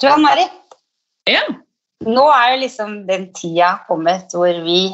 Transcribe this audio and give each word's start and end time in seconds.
Du 0.00 0.08
Ann 0.10 0.22
Mari, 0.22 0.44
Ja. 1.28 1.42
nå 2.04 2.24
er 2.30 2.50
jo 2.52 2.62
liksom 2.62 2.96
den 3.08 3.30
tida 3.32 3.78
kommet 3.88 4.34
hvor 4.36 4.64
vi 4.64 4.90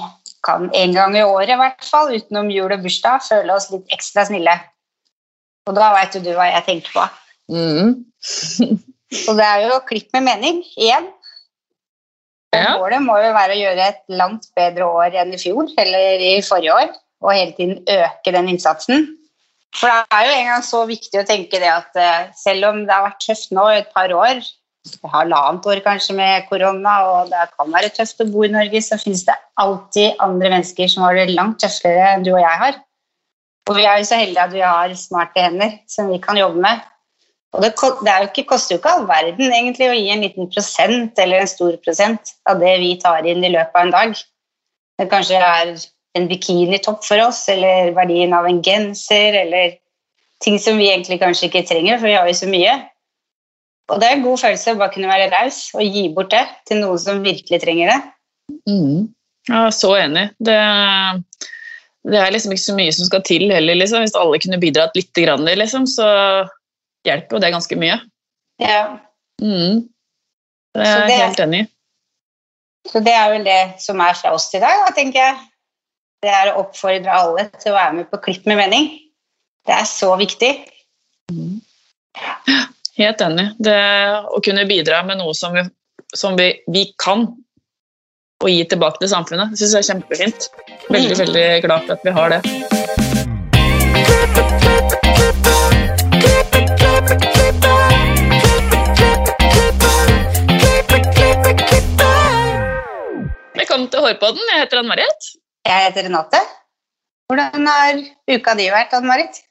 kan 0.47 0.69
en 0.75 0.95
gang 0.95 1.17
i 1.17 1.23
året, 1.23 1.51
i 1.55 1.59
hvert 1.59 1.85
fall, 1.87 2.13
utenom 2.15 2.51
jul 2.51 2.73
og 2.73 2.83
bursdag, 2.83 3.23
føle 3.27 3.55
oss 3.55 3.71
litt 3.71 3.91
ekstra 3.95 4.25
snille. 4.27 4.55
Og 5.67 5.75
da 5.79 5.93
veit 5.95 6.15
jo 6.15 6.23
du 6.23 6.33
hva 6.35 6.49
jeg 6.51 6.67
tenker 6.67 6.95
på. 6.95 7.09
Mm. 7.53 7.93
Og 9.29 9.37
det 9.37 9.45
er 9.47 9.67
jo 9.67 9.83
klipp 9.87 10.09
med 10.17 10.25
mening 10.31 10.63
igjen. 10.77 11.11
Ja. 12.53 12.77
målet 12.77 13.01
må 13.01 13.15
jo 13.17 13.31
være 13.33 13.55
å 13.55 13.61
gjøre 13.63 13.85
et 13.89 14.03
langt 14.13 14.51
bedre 14.57 14.85
år 14.85 15.15
enn 15.23 15.31
i 15.33 15.39
fjor 15.41 15.71
eller 15.81 16.21
i 16.21 16.33
forrige 16.45 16.75
år, 16.75 16.91
og 17.25 17.33
hele 17.33 17.55
tiden 17.57 17.79
øke 17.89 18.35
den 18.35 18.51
innsatsen. 18.53 19.07
For 19.73 19.89
det 19.89 20.19
er 20.19 20.27
jo 20.27 20.35
en 20.37 20.51
gang 20.51 20.67
så 20.67 20.83
viktig 20.89 21.23
å 21.23 21.29
tenke 21.29 21.61
det 21.63 21.71
at 21.73 21.97
eh, 21.97 22.27
selv 22.37 22.69
om 22.69 22.83
det 22.85 22.93
har 22.93 23.07
vært 23.07 23.25
tøft 23.25 23.55
nå 23.57 23.65
i 23.71 23.79
et 23.79 23.89
par 23.95 24.13
år, 24.13 24.43
halvannet 25.13 25.67
år 25.67 25.81
kanskje 25.85 26.17
med 26.19 26.47
korona, 26.49 26.95
og 27.07 27.31
det 27.31 27.43
kan 27.55 27.71
være 27.73 27.93
tøft 27.95 28.23
å 28.23 28.29
bo 28.31 28.45
i 28.47 28.53
Norge, 28.53 28.83
så 28.83 28.99
finnes 28.99 29.25
det 29.29 29.37
alltid 29.63 30.19
andre 30.23 30.51
mennesker 30.57 30.91
som 30.91 31.05
har 31.07 31.19
det 31.19 31.35
langt 31.37 31.61
tøffere 31.63 32.15
enn 32.15 32.27
du 32.27 32.33
og 32.35 32.43
jeg 32.43 32.63
har. 32.65 32.81
Og 33.71 33.77
vi 33.79 33.85
er 33.87 34.01
jo 34.01 34.09
så 34.09 34.19
heldige 34.19 34.43
at 34.43 34.55
vi 34.57 34.65
har 34.65 34.95
smarte 34.99 35.45
hender 35.45 35.77
som 35.91 36.11
vi 36.11 36.19
kan 36.23 36.39
jobbe 36.41 36.59
med. 36.65 36.83
Og 37.53 37.63
det, 37.63 37.75
det 37.77 38.13
jo 38.17 38.29
ikke, 38.31 38.47
koster 38.49 38.75
jo 38.75 38.81
ikke 38.81 38.95
all 38.97 39.07
verden 39.07 39.53
egentlig 39.53 39.91
å 39.91 39.97
gi 39.97 40.09
en 40.11 40.25
liten 40.25 40.49
prosent 40.51 41.19
eller 41.21 41.45
en 41.45 41.51
stor 41.51 41.77
prosent 41.85 42.33
av 42.49 42.63
det 42.63 42.79
vi 42.81 42.95
tar 43.01 43.29
inn 43.29 43.45
i 43.45 43.53
løpet 43.53 43.77
av 43.77 43.87
en 43.87 43.95
dag. 43.95 44.23
Det 44.99 45.09
kanskje 45.13 45.39
er 45.39 45.75
en 46.19 46.29
bikinitopp 46.29 47.05
for 47.05 47.21
oss, 47.25 47.45
eller 47.53 47.93
verdien 47.97 48.33
av 48.37 48.49
en 48.49 48.61
genser, 48.65 49.37
eller 49.45 49.77
ting 50.45 50.59
som 50.61 50.81
vi 50.81 50.91
egentlig 50.91 51.21
kanskje 51.23 51.49
ikke 51.49 51.65
trenger, 51.69 52.01
for 52.01 52.11
vi 52.11 52.17
har 52.17 52.29
jo 52.29 52.41
så 52.41 52.49
mye. 52.51 52.75
Og 53.91 53.99
det 54.01 54.09
er 54.09 54.17
en 54.17 54.25
god 54.25 54.39
følelse 54.41 54.75
å 54.75 54.79
bare 54.81 54.95
kunne 54.95 55.11
være 55.11 55.31
raus 55.33 55.65
og 55.75 55.83
gi 55.83 56.07
bort 56.15 56.31
det 56.33 56.45
til 56.69 56.81
noen 56.83 57.01
som 57.03 57.25
virkelig 57.25 57.61
trenger 57.65 57.91
det. 57.91 57.99
Mm. 58.71 59.11
Ja, 59.51 59.67
så 59.75 59.91
enig. 59.99 60.29
Det, 60.39 60.57
det 62.07 62.21
er 62.21 62.35
liksom 62.35 62.55
ikke 62.55 62.65
så 62.69 62.77
mye 62.79 62.95
som 62.95 63.09
skal 63.09 63.25
til 63.27 63.49
heller, 63.51 63.79
liksom. 63.79 64.05
Hvis 64.05 64.17
alle 64.19 64.41
kunne 64.43 64.61
bidratt 64.63 64.97
litt, 64.97 65.13
grann, 65.19 65.47
liksom, 65.59 65.89
så 65.91 66.09
hjelper 67.07 67.37
jo 67.37 67.43
det 67.43 67.55
ganske 67.55 67.79
mye. 67.81 67.99
Ja. 68.63 68.83
Mm. 69.43 69.89
Det 70.73 70.89
er 70.89 71.09
jeg 71.11 71.25
helt 71.27 71.47
enig 71.47 71.65
i. 71.65 71.69
Så 72.93 73.03
det 73.05 73.13
er 73.15 73.31
vel 73.31 73.45
det 73.47 73.61
som 73.83 74.01
er 74.03 74.15
fra 74.19 74.33
oss 74.35 74.49
i 74.57 74.61
dag, 74.63 74.87
da, 74.87 74.95
tenker 74.95 75.21
jeg. 75.23 75.41
Det 76.23 76.31
er 76.31 76.51
å 76.51 76.63
oppfordre 76.63 77.15
alle 77.15 77.49
til 77.59 77.73
å 77.73 77.77
være 77.77 77.97
med 77.99 78.09
på 78.11 78.21
Klipp 78.25 78.47
med 78.51 78.59
mening. 78.59 78.89
Det 79.67 79.75
er 79.75 79.87
så 79.87 80.15
viktig. 80.19 80.53
Helt 83.03 83.23
enig. 83.25 83.49
Det 83.59 83.79
å 84.31 84.39
kunne 84.47 84.63
bidra 84.69 85.01
med 85.03 85.19
noe 85.19 85.33
som 85.35 85.57
vi, 85.57 85.65
som 86.15 86.37
vi, 86.39 86.53
vi 86.71 86.85
kan, 87.03 87.25
og 88.43 88.51
gi 88.51 88.63
tilbake 88.71 89.03
til 89.03 89.11
samfunnet, 89.11 89.57
syns 89.59 89.75
jeg 89.75 89.83
er 89.83 89.89
kjempefint. 89.89 90.47
Veldig, 90.87 91.17
veldig 91.19 91.47
glad 91.65 91.89
for 91.89 91.97
at 91.97 92.07
vi 92.07 92.15
har 92.15 92.31
det. 92.31 92.41
Velkommen 103.59 103.91
til 103.91 104.07
Hårpodden. 104.07 104.51
Jeg 104.53 104.63
heter 104.63 104.85
Ann-Marit. 104.85 105.33
Jeg 105.67 105.89
heter 105.89 106.07
Renate. 106.07 106.47
Hvordan 107.27 107.67
har 107.67 108.05
uka 108.31 108.55
di 108.59 108.71
vært, 108.71 108.95
Ann-Marit? 108.95 109.49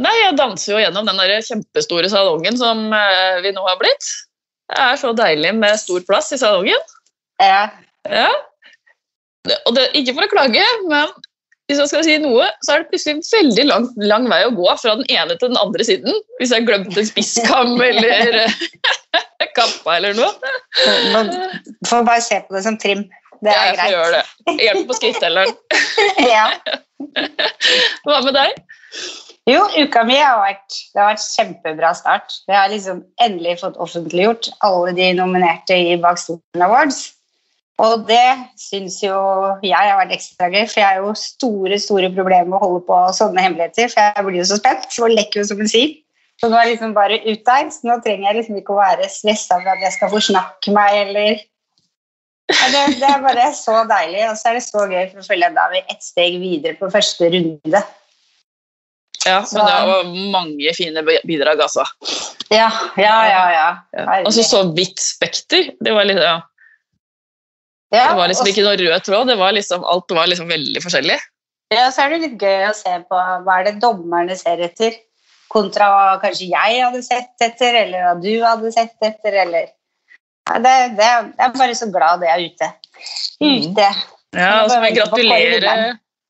Nei, 0.00 0.12
jeg 0.22 0.36
danser 0.38 0.72
jo 0.72 0.80
gjennom 0.80 1.08
den 1.08 1.18
der 1.20 1.42
kjempestore 1.44 2.08
salongen 2.08 2.56
som 2.56 2.86
eh, 2.96 3.42
vi 3.44 3.52
nå 3.52 3.64
har 3.66 3.76
blitt. 3.80 4.06
Det 4.72 4.78
er 4.80 4.96
så 5.00 5.12
deilig 5.16 5.52
med 5.58 5.76
stor 5.80 6.00
plass 6.08 6.32
i 6.32 6.40
salongen. 6.40 6.80
Ja. 7.42 7.66
Ja. 8.08 8.30
Og 9.66 9.74
det, 9.76 9.90
ikke 9.98 10.14
for 10.16 10.24
å 10.24 10.32
klage, 10.32 10.64
men 10.88 11.10
hvis 11.68 11.80
jeg 11.80 11.90
skal 11.90 12.04
si 12.06 12.14
noe, 12.22 12.46
så 12.66 12.74
er 12.74 12.82
det 12.82 12.90
plutselig 12.92 13.22
veldig 13.32 13.64
lang, 13.68 13.88
lang 14.00 14.28
vei 14.30 14.42
å 14.46 14.54
gå 14.56 14.68
fra 14.80 14.96
den 14.98 15.06
ene 15.12 15.36
til 15.38 15.52
den 15.52 15.60
andre 15.60 15.86
siden. 15.86 16.16
Hvis 16.40 16.54
jeg 16.54 16.66
glemte 16.68 17.00
en 17.00 17.08
spisskam 17.08 17.74
eller 17.88 18.38
eh, 18.42 18.62
kappa 19.58 19.98
eller 19.98 20.16
noe. 20.16 20.32
Du 21.64 21.90
får 21.90 22.06
bare 22.08 22.24
se 22.24 22.40
på 22.46 22.56
det 22.56 22.64
som 22.66 22.78
trim. 22.80 23.04
Det 23.42 23.50
er 23.50 23.72
jeg 23.72 23.74
får 23.74 23.80
greit. 23.80 23.94
gjøre 23.96 24.10
det. 24.14 24.56
Hjelp 24.62 24.88
på 24.88 24.96
skrittelleren. 25.00 25.54
ja. 26.34 26.46
Hva 28.06 28.20
med 28.22 28.36
deg? 28.38 28.60
Jo, 29.50 29.64
uka 29.74 30.04
mi 30.06 30.20
har 30.20 30.36
vært, 30.38 30.76
det 30.94 31.00
har 31.00 31.08
vært 31.10 31.24
kjempebra 31.34 31.90
start. 31.98 32.36
Jeg 32.46 32.54
har 32.54 32.70
liksom 32.70 33.00
endelig 33.24 33.56
fått 33.64 33.80
offentliggjort 33.82 34.52
alle 34.62 34.92
de 34.94 35.08
nominerte 35.18 35.74
i 35.74 35.96
Bak 36.02 36.20
stolen 36.22 36.62
Awards. 36.62 37.08
Og 37.82 38.04
det 38.06 38.36
syns 38.60 39.00
jo 39.02 39.16
jeg 39.64 39.74
har 39.74 39.96
vært 39.98 40.14
ekstra 40.14 40.46
gøy, 40.52 40.62
for 40.68 40.78
jeg 40.78 40.86
har 40.86 41.00
jo 41.02 41.14
store 41.18 41.78
store 41.82 42.12
problemer 42.14 42.52
med 42.52 42.58
å 42.60 42.62
holde 42.62 42.82
på 42.86 42.98
sånne 43.18 43.42
hemmeligheter. 43.42 43.90
For 43.90 44.04
jeg 44.04 44.26
blir 44.28 44.38
jo 44.38 44.48
så 44.52 44.58
spent, 44.60 44.86
så 44.94 45.08
lekker 45.10 45.42
jo 45.42 45.48
som 45.48 45.62
en 45.64 45.72
sil. 45.72 45.96
Så 46.38 46.50
nå 46.50 46.58
er 46.58 46.68
jeg 46.68 46.76
liksom 46.76 46.94
bare 46.94 47.18
ut 47.24 47.42
der, 47.48 47.72
så 47.74 47.88
nå 47.88 47.96
trenger 48.04 48.28
jeg 48.28 48.38
liksom 48.38 48.60
ikke 48.60 48.76
å 48.76 48.78
være 48.78 49.08
stressa 49.10 49.58
for 49.58 49.72
at 49.72 49.82
jeg 49.82 49.96
skal 49.96 50.12
forsnakke 50.12 50.74
meg 50.74 51.00
eller 51.00 51.42
ja, 52.52 52.68
det, 52.68 52.80
det 53.00 53.08
er 53.08 53.22
bare 53.22 53.44
så 53.56 53.74
deilig, 53.88 54.22
og 54.28 54.38
så 54.38 54.50
er 54.50 54.56
det 54.58 54.64
så 54.66 54.86
gøy 54.90 55.04
for 55.12 55.22
å 55.22 55.26
følge 55.26 55.50
da 55.54 55.66
vi 55.72 55.82
ett 55.82 56.02
steg 56.04 56.38
videre 56.42 56.76
på 56.78 56.90
første 56.92 57.30
runde. 57.32 57.82
Ja, 59.26 59.42
Så- 59.44 59.58
men 59.58 59.66
det 59.66 59.86
var 59.86 60.04
mange 60.32 60.74
fine 60.74 61.02
bidrag, 61.26 61.60
altså. 61.60 61.84
Ja, 62.50 62.70
ja, 62.96 63.18
ja. 63.26 63.76
ja. 63.96 64.22
Og 64.26 64.32
så 64.32 64.62
vidt 64.74 64.98
spekter. 65.00 65.70
Det 65.80 65.92
var, 65.94 66.04
litt, 66.04 66.18
ja. 66.18 66.40
Ja, 67.92 68.08
det 68.08 68.16
var 68.16 68.28
liksom 68.28 68.48
ikke 68.48 68.64
noe 68.64 68.76
rød 68.80 69.04
tråd, 69.04 69.28
det 69.28 69.38
var 69.38 69.52
liksom, 69.52 69.84
alt 69.84 70.10
var 70.16 70.26
liksom 70.26 70.48
veldig 70.48 70.82
forskjellig. 70.82 71.18
Ja, 71.72 71.88
så 71.92 72.04
er 72.04 72.14
det 72.14 72.20
litt 72.24 72.40
gøy 72.40 72.66
å 72.68 72.74
se 72.76 72.92
på 73.08 73.20
hva 73.44 73.58
er 73.60 73.64
det 73.68 73.80
dommerne 73.80 74.36
ser 74.36 74.60
etter, 74.64 74.96
kontra 75.52 75.88
hva 75.92 76.20
kanskje 76.22 76.48
jeg 76.50 76.80
hadde 76.80 77.02
sett 77.04 77.44
etter, 77.44 77.76
eller 77.84 78.06
hva 78.06 78.14
du 78.20 78.32
hadde 78.44 78.72
sett 78.72 78.96
etter, 79.04 79.36
eller 79.44 79.68
ja, 80.48 80.58
det, 80.58 80.74
det, 80.98 81.08
Jeg 81.38 81.46
er 81.46 81.56
bare 81.56 81.76
så 81.78 81.88
glad 81.92 82.20
det 82.24 82.30
er 82.32 82.42
ute. 82.42 82.68
Ute. 83.40 83.88
Ja, 84.32 84.64
og 84.64 84.70
så 84.72 84.80
må 84.80 84.88
på 84.88 84.96
gratulere 84.96 85.74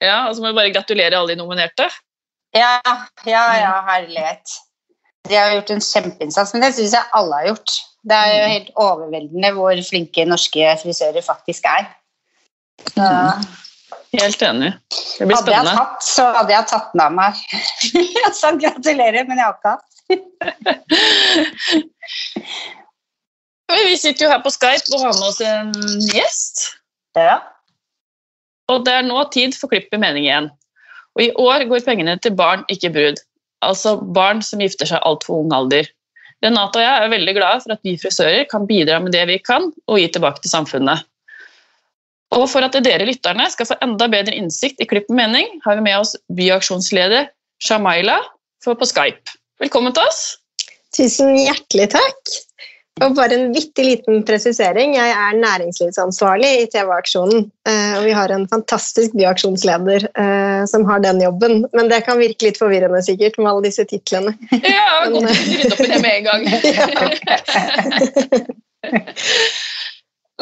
ja, 0.03 0.17
og 0.27 0.35
så 0.35 0.43
må 0.43 0.51
jeg 0.51 0.59
bare 0.59 0.73
gratulere 0.75 1.19
alle 1.19 1.35
de 1.37 1.39
nominerte. 1.39 1.87
Ja, 2.53 2.77
ja, 3.25 3.45
ja, 3.57 3.73
herlighet. 3.89 4.59
De 5.29 5.39
har 5.39 5.55
gjort 5.55 5.71
en 5.71 5.81
kjempeinnsats, 5.81 6.53
men 6.53 6.65
det 6.65 6.75
syns 6.77 6.95
jeg 6.97 7.11
alle 7.17 7.41
har 7.41 7.49
gjort. 7.53 7.75
Det 8.03 8.19
er 8.19 8.31
jo 8.35 8.47
helt 8.51 8.71
overveldende 8.83 9.53
hvor 9.57 9.83
flinke 9.87 10.25
norske 10.27 10.73
frisører 10.83 11.23
faktisk 11.25 11.69
er. 11.71 11.87
Så, 12.91 13.07
Helt 14.13 14.43
enig. 14.45 14.73
Det 15.19 15.27
blir 15.27 15.39
hadde 15.39 15.53
jeg 15.55 15.65
tatt, 15.73 16.03
så 16.05 16.27
hadde 16.35 16.53
jeg 16.53 16.69
tatt 16.69 16.91
den 16.93 17.01
av 17.05 17.13
meg. 17.17 17.39
Jeg 18.23 18.33
sa 18.37 18.51
gratulerer, 18.57 19.25
men 19.29 19.39
jeg 19.39 19.47
har 19.47 19.55
ikke 19.57 19.73
hatt. 19.73 19.93
Vi 23.89 23.97
sitter 23.97 24.27
jo 24.27 24.33
her 24.33 24.43
på 24.45 24.53
Skype 24.53 24.93
og 24.93 25.01
har 25.07 25.15
med 25.17 25.29
oss 25.31 25.41
en 25.47 25.73
gjest. 26.11 26.57
Ja. 27.17 27.39
Og 28.73 28.85
det 28.85 28.93
er 28.99 29.07
nå 29.07 29.23
tid 29.33 29.57
for 29.57 29.73
Klipp 29.73 29.89
i 29.97 30.01
mening 30.01 30.25
igjen. 30.27 30.51
Og 31.17 31.25
i 31.27 31.33
år 31.39 31.67
går 31.69 31.85
pengene 31.87 32.17
til 32.23 32.35
barn, 32.37 32.65
ikke 32.73 32.93
brud. 32.95 33.21
Altså 33.63 33.97
barn 34.17 34.43
som 34.45 34.63
gifter 34.63 34.89
seg 34.89 35.03
altfor 35.07 35.43
ung 35.43 35.53
alder. 35.55 35.89
Renate 36.43 36.81
og 36.81 36.83
jeg 36.83 37.05
er 37.05 37.13
veldig 37.13 37.35
glade 37.37 37.63
for 37.63 37.75
at 37.77 37.87
vi 37.87 37.95
frisører 38.01 38.47
kan 38.51 38.67
bidra 38.67 38.99
med 39.03 39.15
det 39.15 39.23
vi 39.31 39.39
kan, 39.39 39.71
og 39.87 40.01
gi 40.01 40.09
tilbake 40.11 40.43
til 40.43 40.51
samfunnet. 40.51 41.05
Og 42.33 42.47
for 42.49 42.65
at 42.65 42.77
dere 42.85 43.07
lytterne 43.07 43.45
skal 43.53 43.69
få 43.69 43.77
enda 43.85 44.09
bedre 44.11 44.35
innsikt 44.35 44.81
i 44.81 44.89
Klipp 44.89 45.11
med 45.13 45.21
mening, 45.21 45.61
har 45.67 45.77
vi 45.77 45.85
med 45.85 45.99
oss 46.01 46.17
byaksjonsleder 46.33 47.29
Shamaila 47.63 48.19
på 48.65 48.89
Skype. 48.89 49.37
Velkommen 49.61 49.95
til 49.95 50.07
oss. 50.09 50.23
Tusen 50.97 51.37
hjertelig 51.37 51.91
takk. 51.93 52.33
Og 53.01 53.15
bare 53.17 53.35
en 53.39 53.53
bitte 53.55 53.83
liten 53.87 54.21
presisering. 54.29 54.93
Jeg 54.99 55.11
er 55.17 55.39
næringslivsansvarlig 55.41 56.51
i 56.61 56.67
TV-aksjonen. 56.75 57.51
eh, 57.67 57.95
Og 57.99 58.05
vi 58.05 58.13
har 58.13 58.29
en 58.31 58.45
fantastisk 58.49 59.15
byaksjonsleder 59.17 60.05
eh, 60.13 60.65
som 60.69 60.85
har 60.85 60.99
den 61.01 61.23
jobben. 61.23 61.65
Men 61.73 61.89
det 61.89 62.05
kan 62.05 62.19
virke 62.21 62.47
litt 62.51 62.59
forvirrende 62.61 63.03
sikkert 63.03 63.39
med 63.39 63.49
alle 63.51 63.65
disse 63.65 63.85
titlene. 63.89 64.37
Ja, 64.53 65.09
godt 65.09 65.25
å 65.25 65.33
rydde 65.33 65.73
opp 65.73 65.81
i 65.81 65.89
det 65.89 66.03
med 66.05 66.15
en 66.19 66.25
gang. 66.29 66.43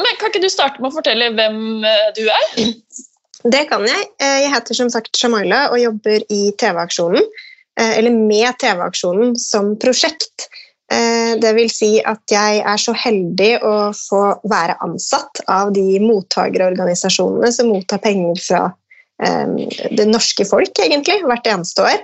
Men 0.01 0.17
kan 0.19 0.31
ikke 0.31 0.43
du 0.43 0.49
starte 0.51 0.81
med 0.81 0.89
å 0.91 0.95
fortelle 0.97 1.31
hvem 1.37 1.85
eh, 1.87 2.09
du 2.17 2.25
er? 2.27 2.43
Det 3.47 3.63
kan 3.71 3.87
jeg. 3.87 4.09
Jeg 4.21 4.51
heter 4.53 4.77
som 4.77 4.89
sagt 4.91 5.15
Shamaila 5.17 5.69
og 5.71 5.79
jobber 5.81 6.19
i 6.29 6.51
TV-aksjonen. 6.59 7.23
Eller 7.81 8.11
med 8.13 8.59
TV-aksjonen 8.61 9.31
som 9.39 9.71
prosjekt. 9.81 10.49
Eh, 10.91 11.33
Det 11.41 11.53
vil 11.55 11.69
si 11.71 11.91
at 12.03 12.21
jeg 12.31 12.61
er 12.67 12.79
så 12.81 12.93
heldig 12.97 13.51
å 13.63 13.75
få 13.95 14.21
være 14.51 14.75
ansatt 14.83 15.43
av 15.47 15.71
de 15.75 15.99
mottakerorganisasjonene 16.03 17.51
som 17.55 17.71
mottar 17.71 18.01
penger 18.03 18.41
fra 18.43 18.63
eh, 19.23 19.53
det 19.95 20.09
norske 20.09 20.45
folk, 20.47 20.73
egentlig, 20.83 21.21
hvert 21.23 21.47
eneste 21.47 21.87
år. 21.87 22.01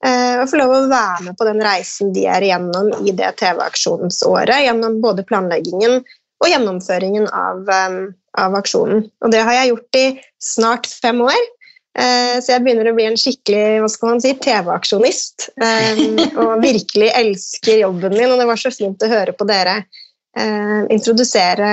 Og 0.00 0.46
få 0.48 0.56
lov 0.56 0.70
å 0.72 0.84
være 0.88 1.26
med 1.26 1.36
på 1.36 1.44
den 1.44 1.58
reisen 1.60 2.14
de 2.16 2.22
er 2.24 2.40
igjennom 2.40 2.86
i 3.04 3.12
det 3.12 3.34
TV-aksjonsåret. 3.36 4.62
Gjennom 4.64 4.94
både 5.04 5.26
planleggingen 5.28 5.98
og 6.40 6.48
gjennomføringen 6.48 7.26
av, 7.28 7.68
av 8.40 8.56
aksjonen. 8.56 9.04
Og 9.20 9.34
det 9.34 9.42
har 9.44 9.58
jeg 9.58 9.74
gjort 9.74 9.98
i 10.00 10.06
snart 10.40 10.88
fem 10.88 11.20
år. 11.26 11.42
Eh, 11.98 12.36
så 12.38 12.54
jeg 12.54 12.62
begynner 12.62 12.86
å 12.86 12.94
bli 12.94 13.08
en 13.08 13.18
skikkelig 13.18 13.80
hva 13.82 13.88
skal 13.90 14.12
man 14.12 14.22
si, 14.22 14.34
TV-aksjonist. 14.44 15.48
Eh, 15.58 16.02
og 16.38 16.60
virkelig 16.68 17.10
elsker 17.18 17.82
jobben 17.82 18.14
min, 18.16 18.30
og 18.30 18.38
det 18.40 18.48
var 18.50 18.60
så 18.60 18.72
fint 18.74 19.02
å 19.02 19.10
høre 19.10 19.34
på 19.36 19.46
dere 19.48 19.80
eh, 20.38 20.82
introdusere 20.94 21.72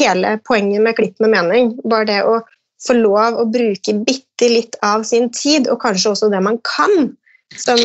hele 0.00 0.36
poenget 0.46 0.82
med 0.82 0.98
Klipp 0.98 1.22
med 1.22 1.34
mening. 1.36 1.76
Bare 1.84 2.08
det 2.10 2.22
å 2.26 2.40
få 2.86 2.98
lov 2.98 3.38
å 3.40 3.46
bruke 3.48 3.94
bitte 4.06 4.50
litt 4.50 4.76
av 4.84 5.06
sin 5.08 5.30
tid, 5.34 5.70
og 5.70 5.80
kanskje 5.84 6.12
også 6.12 6.32
det 6.32 6.42
man 6.44 6.58
kan, 6.66 7.14
som, 7.56 7.78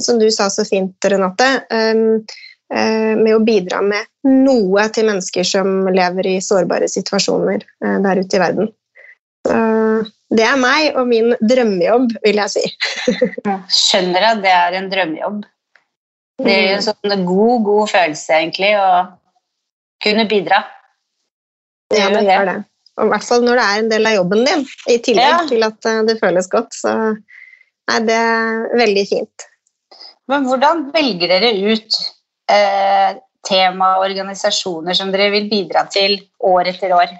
som 0.00 0.20
du 0.22 0.30
sa 0.32 0.46
så 0.48 0.64
fint, 0.64 0.94
Renate, 1.04 1.48
med 2.70 3.34
å 3.34 3.42
bidra 3.44 3.82
med 3.84 4.06
noe 4.24 4.86
til 4.94 5.10
mennesker 5.10 5.44
som 5.44 5.90
lever 5.92 6.30
i 6.30 6.34
sårbare 6.40 6.88
situasjoner 6.88 7.66
der 8.06 8.22
ute 8.22 8.38
i 8.38 8.40
verden. 8.40 8.70
Det 10.30 10.44
er 10.46 10.58
meg 10.60 10.94
og 10.98 11.08
min 11.10 11.32
drømmejobb, 11.42 12.12
vil 12.22 12.38
jeg 12.38 12.52
si. 12.52 12.62
Skjønner 13.74 14.28
at 14.28 14.42
det 14.44 14.52
er 14.54 14.76
en 14.78 14.90
drømmejobb. 14.92 15.40
Det 16.40 16.52
er 16.54 16.66
jo 16.68 16.76
en 16.76 16.84
sånn 16.86 17.24
god, 17.26 17.56
god 17.66 17.90
følelse, 17.90 18.36
egentlig, 18.38 18.70
å 18.78 18.90
kunne 20.04 20.26
bidra. 20.30 20.62
Det 21.90 21.98
ja, 21.98 22.10
det 22.14 22.22
gjør 22.28 22.46
det. 22.48 22.56
Og 23.00 23.08
I 23.08 23.12
hvert 23.14 23.26
fall 23.26 23.44
når 23.46 23.58
det 23.58 23.64
er 23.64 23.80
en 23.80 23.90
del 23.90 24.08
av 24.08 24.16
jobben 24.18 24.44
din, 24.46 24.64
i 24.92 24.98
tillegg 25.02 25.32
ja. 25.32 25.40
til 25.48 25.66
at 25.66 25.88
eh, 25.88 26.00
det 26.08 26.16
føles 26.20 26.48
godt. 26.52 26.76
Så 26.76 26.94
er 27.90 28.06
det 28.06 28.22
veldig 28.78 29.04
fint. 29.08 29.46
Men 30.30 30.46
hvordan 30.46 30.86
velger 30.94 31.32
dere 31.32 31.52
ut 31.58 31.98
eh, 32.52 33.18
tema 33.46 33.94
og 33.96 34.06
organisasjoner 34.10 34.96
som 34.96 35.10
dere 35.14 35.30
vil 35.34 35.48
bidra 35.50 35.86
til 35.90 36.18
år 36.46 36.70
etter 36.74 36.94
år? 36.94 37.16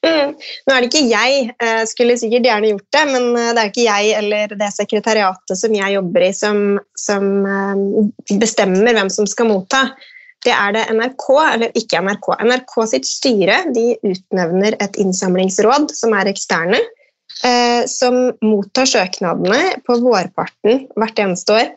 Mm. 0.00 0.30
Nå 0.64 0.72
er 0.72 0.80
det 0.80 0.88
ikke 0.88 1.08
jeg, 1.10 1.40
uh, 1.60 1.82
skulle 1.88 2.16
sikkert 2.16 2.46
gjerne 2.48 2.70
gjort 2.70 2.86
det, 2.96 3.02
men 3.10 3.26
uh, 3.36 3.50
det 3.52 3.62
er 3.62 3.72
ikke 3.72 3.84
jeg 3.84 4.14
eller 4.16 4.54
det 4.62 4.70
sekretariatet 4.72 5.60
som 5.60 5.74
jeg 5.76 5.96
jobber 5.96 6.24
i, 6.24 6.30
som, 6.36 6.62
som 6.96 7.26
uh, 7.44 8.38
bestemmer 8.40 8.96
hvem 8.96 9.12
som 9.12 9.28
skal 9.28 9.50
motta. 9.50 9.82
Det 10.40 10.54
er 10.56 10.72
det 10.72 10.86
NRK, 10.96 11.26
eller 11.50 11.76
ikke 11.76 12.00
NRK. 12.00 12.30
NRK 12.48 12.78
sitt 12.94 13.10
styre 13.10 13.58
de 13.76 13.90
utnevner 14.08 14.78
et 14.80 14.96
innsamlingsråd 15.02 15.92
som 15.92 16.16
er 16.16 16.30
eksterne, 16.30 16.80
som 17.88 18.16
mottar 18.44 18.88
søknadene 18.88 19.76
på 19.84 19.98
vårparten 20.00 20.86
hvert 20.96 21.20
eneste 21.20 21.54
år 21.58 21.68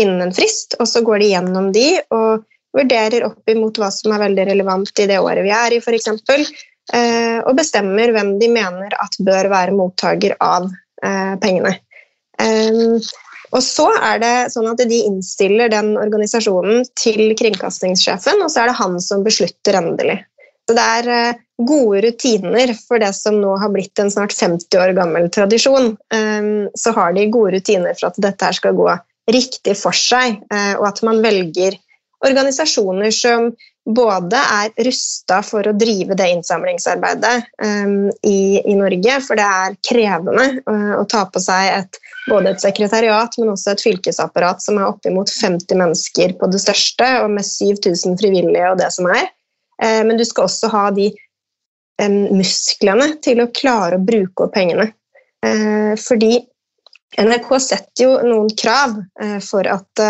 innen 0.00 0.20
en 0.26 0.36
frist. 0.36 0.76
og 0.76 0.88
Så 0.88 1.00
går 1.04 1.24
de 1.24 1.30
gjennom 1.32 1.72
de 1.72 1.86
og 2.12 2.44
vurderer 2.76 3.24
opp 3.26 3.48
imot 3.50 3.80
hva 3.80 3.88
som 3.92 4.12
er 4.12 4.26
veldig 4.26 4.46
relevant 4.52 5.00
i 5.00 5.08
det 5.08 5.16
året 5.20 5.44
vi 5.48 5.56
er 5.56 5.78
i, 5.78 5.80
f.eks 5.80 6.12
Eh, 6.30 6.44
og 7.46 7.56
bestemmer 7.58 8.10
hvem 8.14 8.32
de 8.40 8.48
mener 8.50 8.94
at 8.98 9.18
bør 9.22 9.50
være 9.52 9.76
mottaker 9.78 10.34
av 10.42 10.68
eh, 11.04 11.34
pengene. 11.42 11.76
Eh, 12.40 13.10
og 13.50 13.62
så 13.66 13.88
er 13.98 14.20
det 14.22 14.34
sånn 14.54 14.68
at 14.70 14.82
De 14.88 15.02
innstiller 15.08 15.70
den 15.72 15.96
organisasjonen 15.98 16.84
til 16.98 17.34
kringkastingssjefen, 17.38 18.42
og 18.44 18.50
så 18.52 18.62
er 18.62 18.70
det 18.70 18.78
han 18.78 18.98
som 19.02 19.24
beslutter 19.26 19.78
endelig. 19.80 20.20
Så 20.68 20.76
Det 20.78 20.86
er 20.86 21.38
gode 21.66 22.04
rutiner 22.04 22.70
for 22.78 23.02
det 23.02 23.10
som 23.18 23.40
nå 23.42 23.56
har 23.58 23.72
blitt 23.74 23.98
en 23.98 24.12
snart 24.12 24.36
50 24.36 24.78
år 24.78 24.94
gammel 24.94 25.26
tradisjon. 25.34 25.96
Så 26.78 26.92
har 26.94 27.16
de 27.16 27.26
gode 27.34 27.56
rutiner 27.56 27.96
for 27.98 28.12
at 28.12 28.20
dette 28.22 28.52
skal 28.54 28.78
gå 28.78 28.86
riktig 29.34 29.74
for 29.80 29.98
seg, 29.98 30.38
og 30.78 30.86
at 30.86 31.02
man 31.02 31.18
velger 31.26 31.74
organisasjoner 32.22 33.10
som 33.14 33.50
både 33.88 34.36
er 34.36 34.72
rusta 34.84 35.40
for 35.44 35.66
å 35.66 35.74
drive 35.76 36.14
det 36.18 36.28
innsamlingsarbeidet 36.34 37.36
um, 37.64 38.10
i, 38.26 38.60
i, 38.60 38.74
Norge, 38.76 39.16
for 39.24 39.40
det 39.40 39.46
er 39.46 39.78
krevende 39.86 40.46
uh, 40.68 41.00
å 41.00 41.06
ta 41.08 41.24
på 41.32 41.40
seg 41.42 41.70
et, 41.78 42.00
både 42.28 42.52
et 42.52 42.62
sekretariat, 42.62 43.38
men 43.40 43.54
også 43.54 43.74
et 43.74 43.84
fylkesapparat 43.84 44.62
som 44.62 44.78
er 44.78 44.90
oppimot 44.90 45.32
50 45.32 45.80
mennesker 45.80 46.36
på 46.40 46.50
det 46.52 46.60
største, 46.62 47.08
og 47.24 47.32
med 47.38 47.46
7000 47.48 48.20
frivillige 48.20 48.68
og 48.74 48.78
det 48.82 48.92
som 48.94 49.08
er. 49.10 49.30
Uh, 49.82 50.02
men 50.06 50.20
du 50.20 50.26
skal 50.28 50.50
også 50.50 50.70
ha 50.74 50.86
de 50.96 51.08
um, 52.04 52.22
musklene 52.36 53.14
til 53.24 53.42
å 53.42 53.50
klare 53.56 53.96
å 53.96 54.04
bruke 54.04 54.46
opp 54.46 54.56
pengene. 54.58 54.90
Uh, 55.40 55.96
fordi 56.00 56.36
NRK 57.16 57.48
setter 57.64 58.04
jo 58.04 58.12
noen 58.22 58.52
krav 58.54 58.92
for 59.42 59.66
at 59.66 60.02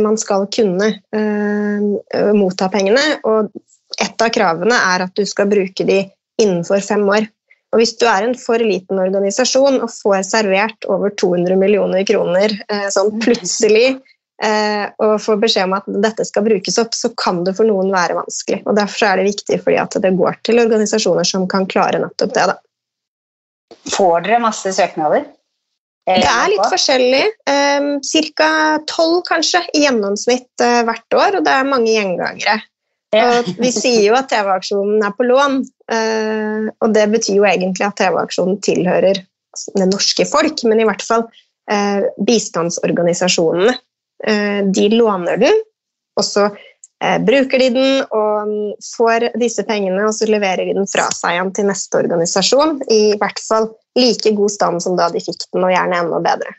man 0.00 0.16
skal 0.20 0.46
kunne 0.52 0.86
uh, 1.12 2.32
motta 2.36 2.70
pengene. 2.72 3.02
Og 3.28 3.50
et 4.00 4.24
av 4.24 4.32
kravene 4.34 4.78
er 4.94 5.06
at 5.06 5.14
du 5.16 5.24
skal 5.28 5.50
bruke 5.50 5.86
de 5.86 6.00
innenfor 6.40 6.80
fem 6.84 7.04
år. 7.08 7.28
Og 7.74 7.80
Hvis 7.82 7.96
du 7.98 8.06
er 8.06 8.22
en 8.22 8.36
for 8.38 8.62
liten 8.62 9.00
organisasjon 9.02 9.80
og 9.82 9.90
får 9.90 10.22
servert 10.28 10.86
over 10.86 11.10
200 11.18 11.58
millioner 11.58 12.04
kroner 12.06 12.54
uh, 12.70 12.88
sånn 12.94 13.16
plutselig, 13.22 13.96
uh, 14.44 14.86
og 15.02 15.16
får 15.22 15.40
beskjed 15.42 15.68
om 15.68 15.76
at 15.80 15.88
dette 16.06 16.26
skal 16.28 16.46
brukes 16.46 16.78
opp, 16.82 16.94
så 16.94 17.10
kan 17.18 17.42
det 17.46 17.56
for 17.58 17.66
noen 17.68 17.90
være 17.94 18.18
vanskelig. 18.20 18.62
Og 18.64 18.78
Derfor 18.78 19.08
er 19.08 19.20
det 19.20 19.32
viktig 19.32 19.60
fordi 19.64 19.80
at 19.82 19.98
det 20.06 20.14
går 20.18 20.38
til 20.46 20.62
organisasjoner 20.62 21.26
som 21.28 21.48
kan 21.50 21.66
klare 21.70 22.02
nettopp 22.02 22.34
det. 22.36 22.46
Da. 22.52 22.60
Får 23.94 24.22
dere 24.24 24.42
masse 24.46 24.70
søknader? 24.76 25.26
Det 26.04 26.28
er 26.28 26.50
litt 26.52 26.66
forskjellig. 26.68 27.24
Um, 27.48 27.88
Ca. 28.04 28.48
tolv 28.90 29.22
kanskje 29.28 29.62
i 29.72 29.84
gjennomsnitt 29.86 30.50
uh, 30.60 30.82
hvert 30.84 31.16
år, 31.16 31.38
og 31.38 31.46
det 31.46 31.54
er 31.54 31.70
mange 31.70 31.94
gjengangere. 31.94 32.58
Og 33.14 33.48
vi 33.62 33.70
sier 33.70 34.08
jo 34.08 34.16
at 34.18 34.26
TV-aksjonen 34.32 35.04
er 35.06 35.14
på 35.14 35.24
lån, 35.28 35.60
uh, 35.94 36.66
og 36.82 36.94
det 36.96 37.06
betyr 37.14 37.38
jo 37.38 37.46
egentlig 37.48 37.86
at 37.86 37.96
TV-aksjonen 38.02 38.60
tilhører 38.64 39.22
det 39.78 39.86
norske 39.86 40.26
folk, 40.28 40.64
men 40.68 40.82
i 40.82 40.88
hvert 40.88 41.04
fall 41.06 41.24
uh, 41.30 42.04
bistandsorganisasjonene. 42.26 43.78
de 44.72 44.84
låner 44.94 45.36
du, 45.36 45.48
og 46.16 46.24
så 46.24 46.46
bruker 47.26 47.62
de 47.62 47.68
den 47.74 48.00
og 48.14 48.54
får 48.96 49.28
disse 49.40 49.64
pengene, 49.68 50.06
og 50.06 50.14
så 50.16 50.28
leverer 50.30 50.64
de 50.68 50.76
den 50.76 50.88
fra 50.90 51.06
seg 51.14 51.36
igjen 51.36 51.52
til 51.56 51.68
neste 51.70 52.00
organisasjon. 52.00 52.78
I 52.92 53.02
hvert 53.20 53.40
fall 53.44 53.70
like 53.98 54.34
god 54.36 54.52
stand 54.52 54.82
som 54.84 54.98
da 54.98 55.10
de 55.12 55.22
fikk 55.22 55.46
den, 55.50 55.64
og 55.64 55.74
gjerne 55.74 56.00
enda 56.04 56.20
bedre. 56.24 56.54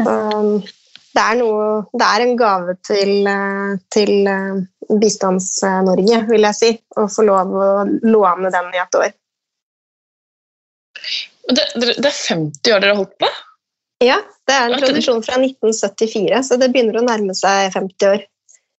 Så, 0.00 0.14
det, 1.14 1.22
er 1.22 1.38
noe, 1.38 1.66
det 1.94 2.06
er 2.08 2.24
en 2.24 2.36
gave 2.38 2.76
til, 2.86 3.12
eh, 3.30 3.74
til 3.94 4.30
eh, 4.30 4.62
Bistands-Norge, 4.90 6.24
vil 6.30 6.48
jeg 6.48 6.58
si, 6.58 6.72
å 6.98 7.06
få 7.10 7.26
lov 7.28 7.54
å 7.54 7.68
låne 7.86 8.50
den 8.54 8.72
i 8.74 8.82
et 8.82 9.00
år. 9.00 9.14
Det, 11.44 11.64
det 11.76 12.08
er 12.08 12.14
50 12.16 12.72
år 12.72 12.80
dere 12.80 12.94
har 12.94 13.02
holdt 13.02 13.18
på? 13.20 13.28
Ja, 14.04 14.18
det 14.48 14.54
er 14.54 14.72
en 14.72 14.82
tradisjon 14.82 15.22
fra 15.24 15.36
1974, 15.38 16.40
så 16.48 16.58
det 16.60 16.70
begynner 16.72 16.98
å 16.98 17.04
nærme 17.06 17.36
seg 17.36 17.70
50 17.76 18.10
år. 18.10 18.24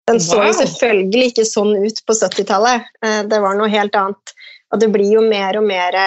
Den 0.05 0.19
så 0.21 0.37
wow. 0.37 0.51
selvfølgelig 0.53 1.31
ikke 1.31 1.47
sånn 1.49 1.71
ut 1.81 2.01
på 2.05 2.13
70-tallet, 2.13 2.85
eh, 3.05 3.21
det 3.29 3.39
var 3.41 3.57
noe 3.57 3.71
helt 3.73 3.95
annet. 3.97 4.35
Og 4.73 4.81
det 4.81 4.91
blir 4.93 5.15
jo 5.17 5.23
mer 5.25 5.57
og 5.57 5.65
mer 5.65 5.97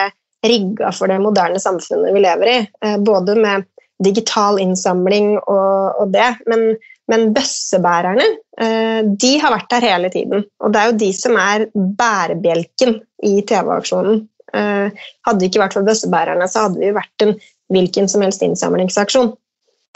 rigga 0.47 0.93
for 0.95 1.11
det 1.11 1.19
moderne 1.23 1.61
samfunnet 1.62 2.14
vi 2.14 2.23
lever 2.23 2.52
i. 2.52 2.59
Eh, 2.85 2.99
både 2.99 3.35
med 3.38 3.67
digital 4.05 4.61
innsamling 4.62 5.35
og, 5.40 5.99
og 6.02 6.14
det. 6.14 6.31
Men, 6.50 6.71
men 7.11 7.28
bøssebærerne 7.35 8.26
eh, 8.61 9.00
de 9.02 9.33
har 9.43 9.55
vært 9.55 9.71
der 9.75 9.88
hele 9.88 10.12
tiden. 10.14 10.47
Og 10.62 10.75
det 10.75 10.81
er 10.81 10.93
jo 10.93 11.00
de 11.02 11.11
som 11.17 11.38
er 11.40 11.67
bærebjelken 11.75 13.00
i 13.26 13.35
TV-aksjonen. 13.49 14.23
Eh, 14.55 15.05
hadde 15.26 15.43
det 15.43 15.50
ikke 15.50 15.64
vært 15.64 15.76
for 15.76 15.88
bøssebærerne, 15.88 16.49
så 16.49 16.69
hadde 16.69 16.83
vi 16.83 16.95
vært 16.97 17.26
en 17.26 17.37
hvilken 17.75 18.09
som 18.09 18.25
helst 18.25 18.45
innsamlingsaksjon. 18.47 19.35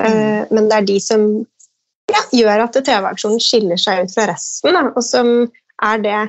Mm. 0.03 0.49
Men 0.51 0.67
det 0.67 0.75
er 0.75 0.87
de 0.89 0.95
som 1.01 1.23
ja, 2.13 2.23
gjør 2.37 2.67
at 2.67 2.79
TV-aksjonen 2.79 3.43
skiller 3.43 3.81
seg 3.81 4.05
ut 4.05 4.15
fra 4.15 4.29
resten, 4.31 4.77
da, 4.77 4.85
og 4.93 5.05
som 5.07 5.33
er 5.83 6.05
det 6.05 6.21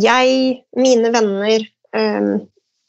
jeg, 0.00 0.62
mine 0.78 1.10
venner, 1.12 1.66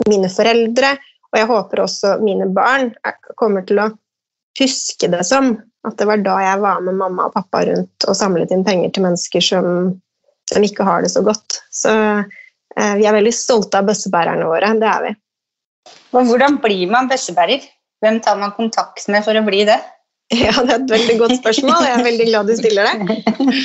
mine 0.07 0.29
foreldre, 0.31 0.93
og 1.33 1.39
jeg 1.41 1.49
håper 1.49 1.81
også 1.83 2.13
mine 2.23 2.47
barn 2.53 2.93
kommer 3.39 3.65
til 3.67 3.81
å 3.81 3.89
huske 4.59 5.09
det 5.11 5.23
som 5.27 5.55
at 5.83 5.97
det 5.99 6.07
var 6.07 6.21
da 6.23 6.37
jeg 6.43 6.61
var 6.63 6.83
med 6.85 6.95
mamma 6.95 7.27
og 7.27 7.35
pappa 7.35 7.63
rundt 7.67 8.07
og 8.07 8.15
samlet 8.15 8.53
inn 8.55 8.63
penger 8.63 8.93
til 8.93 9.03
mennesker 9.03 9.43
som, 9.43 9.67
som 10.51 10.63
ikke 10.63 10.85
har 10.87 11.03
det 11.03 11.11
så 11.11 11.23
godt. 11.25 11.59
Så 11.75 11.91
eh, 11.91 12.93
vi 12.99 13.07
er 13.07 13.17
veldig 13.17 13.33
stolte 13.35 13.81
av 13.81 13.89
bøssebærerne 13.89 14.47
våre. 14.47 14.69
Det 14.79 14.87
er 14.87 15.07
vi. 15.09 15.11
Hvordan 16.13 16.61
blir 16.63 16.85
man 16.93 17.09
bøssebærer? 17.11 17.65
Hvem 18.03 18.21
tar 18.23 18.39
man 18.39 18.55
kontakt 18.55 19.09
med 19.11 19.25
for 19.25 19.35
å 19.35 19.43
bli 19.43 19.65
det? 19.67 19.79
Ja, 20.45 20.53
Det 20.63 20.71
er 20.73 20.79
et 20.79 20.93
veldig 20.93 21.17
godt 21.21 21.35
spørsmål. 21.39 21.83
Jeg 21.85 21.97
er 21.97 22.07
veldig 22.07 22.29
glad 22.29 22.49
du 22.49 22.55
stiller 22.57 22.89
det. 22.89 23.17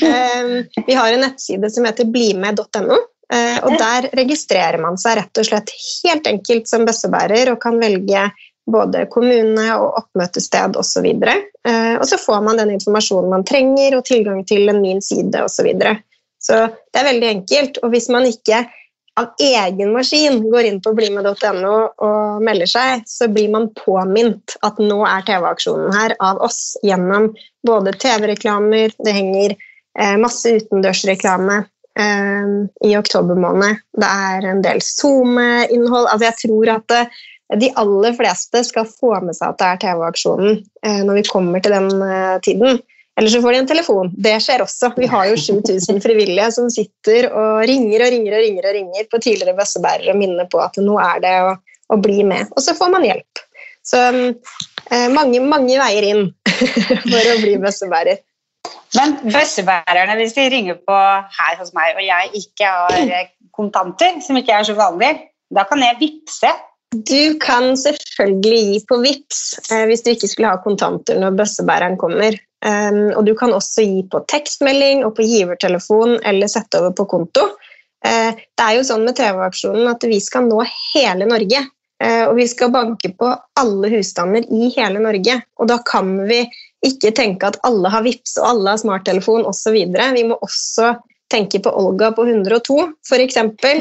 Eh, 0.08 0.82
vi 0.86 0.96
har 0.96 1.12
en 1.12 1.22
nettside 1.24 1.70
som 1.72 1.86
heter 1.88 2.08
blimed.no. 2.12 2.98
Eh, 3.32 3.58
og 3.64 3.76
Der 3.80 4.08
registrerer 4.16 4.80
man 4.82 4.98
seg 5.00 5.18
rett 5.20 5.40
og 5.40 5.48
slett 5.48 5.72
helt 5.72 6.28
enkelt 6.30 6.68
som 6.70 6.86
bøssebærer 6.88 7.52
og 7.52 7.60
kan 7.62 7.78
velge 7.80 8.28
både 8.68 9.06
kommune 9.12 9.66
og 9.76 10.00
oppmøtested 10.02 10.76
osv. 10.80 11.06
Og, 11.08 11.46
eh, 11.68 11.94
og 11.96 12.04
så 12.08 12.18
får 12.20 12.42
man 12.44 12.60
den 12.60 12.74
informasjonen 12.76 13.32
man 13.32 13.46
trenger, 13.48 13.96
og 13.96 14.04
tilgang 14.08 14.44
til 14.48 14.68
en 14.68 14.82
min 14.84 15.00
side 15.04 15.44
osv. 15.44 15.54
Så, 15.58 15.66
videre. 15.68 15.96
så 16.40 16.66
det 16.68 17.00
er 17.00 17.10
veldig 17.12 17.30
enkelt. 17.36 17.80
Og 17.82 17.94
hvis 17.94 18.10
man 18.12 18.28
ikke 18.28 18.66
av 19.18 19.32
egen 19.42 19.92
maskin 19.92 20.42
går 20.50 20.68
inn 20.68 20.80
på 20.82 20.92
blimed.no 20.96 21.72
og 22.04 22.44
melder 22.44 22.70
seg, 22.70 23.06
så 23.10 23.28
blir 23.32 23.50
man 23.52 23.68
påminnet 23.78 24.54
at 24.66 24.78
nå 24.82 25.00
er 25.08 25.24
TV-aksjonen 25.26 25.94
her 25.94 26.14
av 26.24 26.42
oss 26.44 26.76
gjennom 26.86 27.32
både 27.66 27.96
TV-reklamer, 27.98 28.94
det 29.04 29.16
henger 29.16 29.56
eh, 29.56 30.14
masse 30.20 30.54
utendørsreklame 30.60 31.62
eh, 31.98 32.52
i 32.86 32.94
oktober 32.98 33.38
måned, 33.38 33.82
det 33.98 34.12
er 34.28 34.46
en 34.52 34.62
del 34.64 34.82
SoMe-innhold. 34.84 36.06
Altså 36.12 36.30
jeg 36.30 36.40
tror 36.44 36.72
at 36.76 36.86
det, 36.94 37.02
eh, 37.08 37.58
de 37.58 37.72
aller 37.80 38.12
fleste 38.12 38.60
skal 38.66 38.84
få 38.84 39.14
med 39.24 39.32
seg 39.36 39.54
at 39.54 39.60
det 39.60 39.68
er 39.72 39.82
TV-aksjonen 39.86 40.58
eh, 40.84 41.02
når 41.02 41.22
vi 41.22 41.28
kommer 41.30 41.64
til 41.64 41.74
den 41.74 41.90
eh, 42.04 42.38
tiden. 42.44 42.82
Eller 43.18 43.32
så 43.34 43.40
får 43.42 43.52
de 43.52 43.58
en 43.58 43.66
telefon. 43.66 44.12
Det 44.14 44.36
skjer 44.42 44.62
også. 44.62 44.92
Vi 44.96 45.08
har 45.10 45.26
jo 45.26 45.38
7000 45.42 45.98
frivillige 46.04 46.52
som 46.54 46.68
sitter 46.70 47.26
og 47.32 47.64
ringer 47.66 48.04
og 48.04 48.12
ringer 48.14 48.36
og 48.36 48.44
ringer, 48.44 48.68
og 48.68 48.76
ringer 48.76 49.08
på 49.10 49.18
tidligere 49.24 49.56
bøssebærere 49.58 50.14
og 50.14 50.20
minner 50.20 50.46
på 50.52 50.60
at 50.62 50.78
nå 50.78 50.94
er 51.02 51.24
det 51.24 51.34
å, 51.48 51.56
å, 51.90 51.98
bli 51.98 52.22
med. 52.28 52.52
Og 52.54 52.62
så 52.62 52.76
får 52.78 52.92
man 52.94 53.06
hjelp. 53.08 53.42
Så 53.82 54.04
eh, 54.06 55.08
mange, 55.10 55.42
mange 55.42 55.80
veier 55.80 56.06
inn 56.12 56.24
for 57.10 57.32
å 57.32 57.36
bli 57.42 57.56
bøssebærer. 57.64 58.22
Men 58.94 59.18
bøssebærerne, 59.26 60.14
hvis 60.20 60.38
de 60.38 60.46
ringer 60.54 60.78
på 60.86 61.02
her 61.40 61.58
hos 61.58 61.74
meg, 61.74 61.98
og 61.98 62.06
jeg 62.06 62.44
ikke 62.44 62.70
har 62.70 63.02
eh, 63.02 63.34
kontanter, 63.56 64.22
som 64.22 64.38
ikke 64.38 64.60
er 64.60 64.70
så 64.70 64.78
vanlig, 64.78 65.10
da 65.50 65.66
kan 65.66 65.82
jeg 65.82 65.98
vippse 66.04 66.54
du 66.88 67.36
kan 67.36 67.74
selvfølgelig 67.76 68.60
gi 68.64 68.76
på 68.88 68.96
VIPS 69.02 69.40
eh, 69.68 69.82
hvis 69.90 70.02
du 70.06 70.14
ikke 70.14 70.28
skulle 70.30 70.48
ha 70.48 70.60
kontanter 70.64 71.18
når 71.20 71.34
bøssebæreren 71.36 71.98
kommer. 72.00 72.38
Um, 72.66 73.12
og 73.14 73.22
du 73.26 73.34
kan 73.38 73.52
også 73.54 73.84
gi 73.86 74.00
på 74.10 74.20
tekstmelding 74.30 75.04
og 75.06 75.14
på 75.18 75.26
givertelefon 75.26 76.16
eller 76.26 76.50
sette 76.50 76.80
over 76.80 76.94
på 76.98 77.06
konto. 77.10 77.44
Uh, 78.02 78.34
det 78.34 78.64
er 78.64 78.78
jo 78.78 78.86
sånn 78.86 79.04
med 79.06 79.18
TV-aksjonen 79.18 79.90
at 79.90 80.06
vi 80.10 80.18
skal 80.22 80.48
nå 80.48 80.64
hele 80.66 81.28
Norge. 81.30 81.64
Uh, 82.02 82.30
og 82.30 82.36
vi 82.38 82.46
skal 82.50 82.72
banke 82.74 83.12
på 83.18 83.30
alle 83.58 83.92
husstander 83.94 84.46
i 84.54 84.72
hele 84.74 85.02
Norge. 85.02 85.40
Og 85.58 85.70
da 85.70 85.78
kan 85.86 86.16
vi 86.30 86.44
ikke 86.86 87.14
tenke 87.14 87.50
at 87.50 87.58
alle 87.66 87.90
har 87.90 88.04
VIPS 88.06 88.38
og 88.38 88.50
alle 88.52 88.74
har 88.74 88.82
smarttelefon 88.82 89.46
osv. 89.50 89.78
Vi 89.78 90.26
må 90.26 90.38
også 90.38 90.94
tenke 91.28 91.60
på 91.60 91.70
Olga 91.76 92.10
på 92.16 92.24
102, 92.24 92.76
f.eks., 93.04 93.38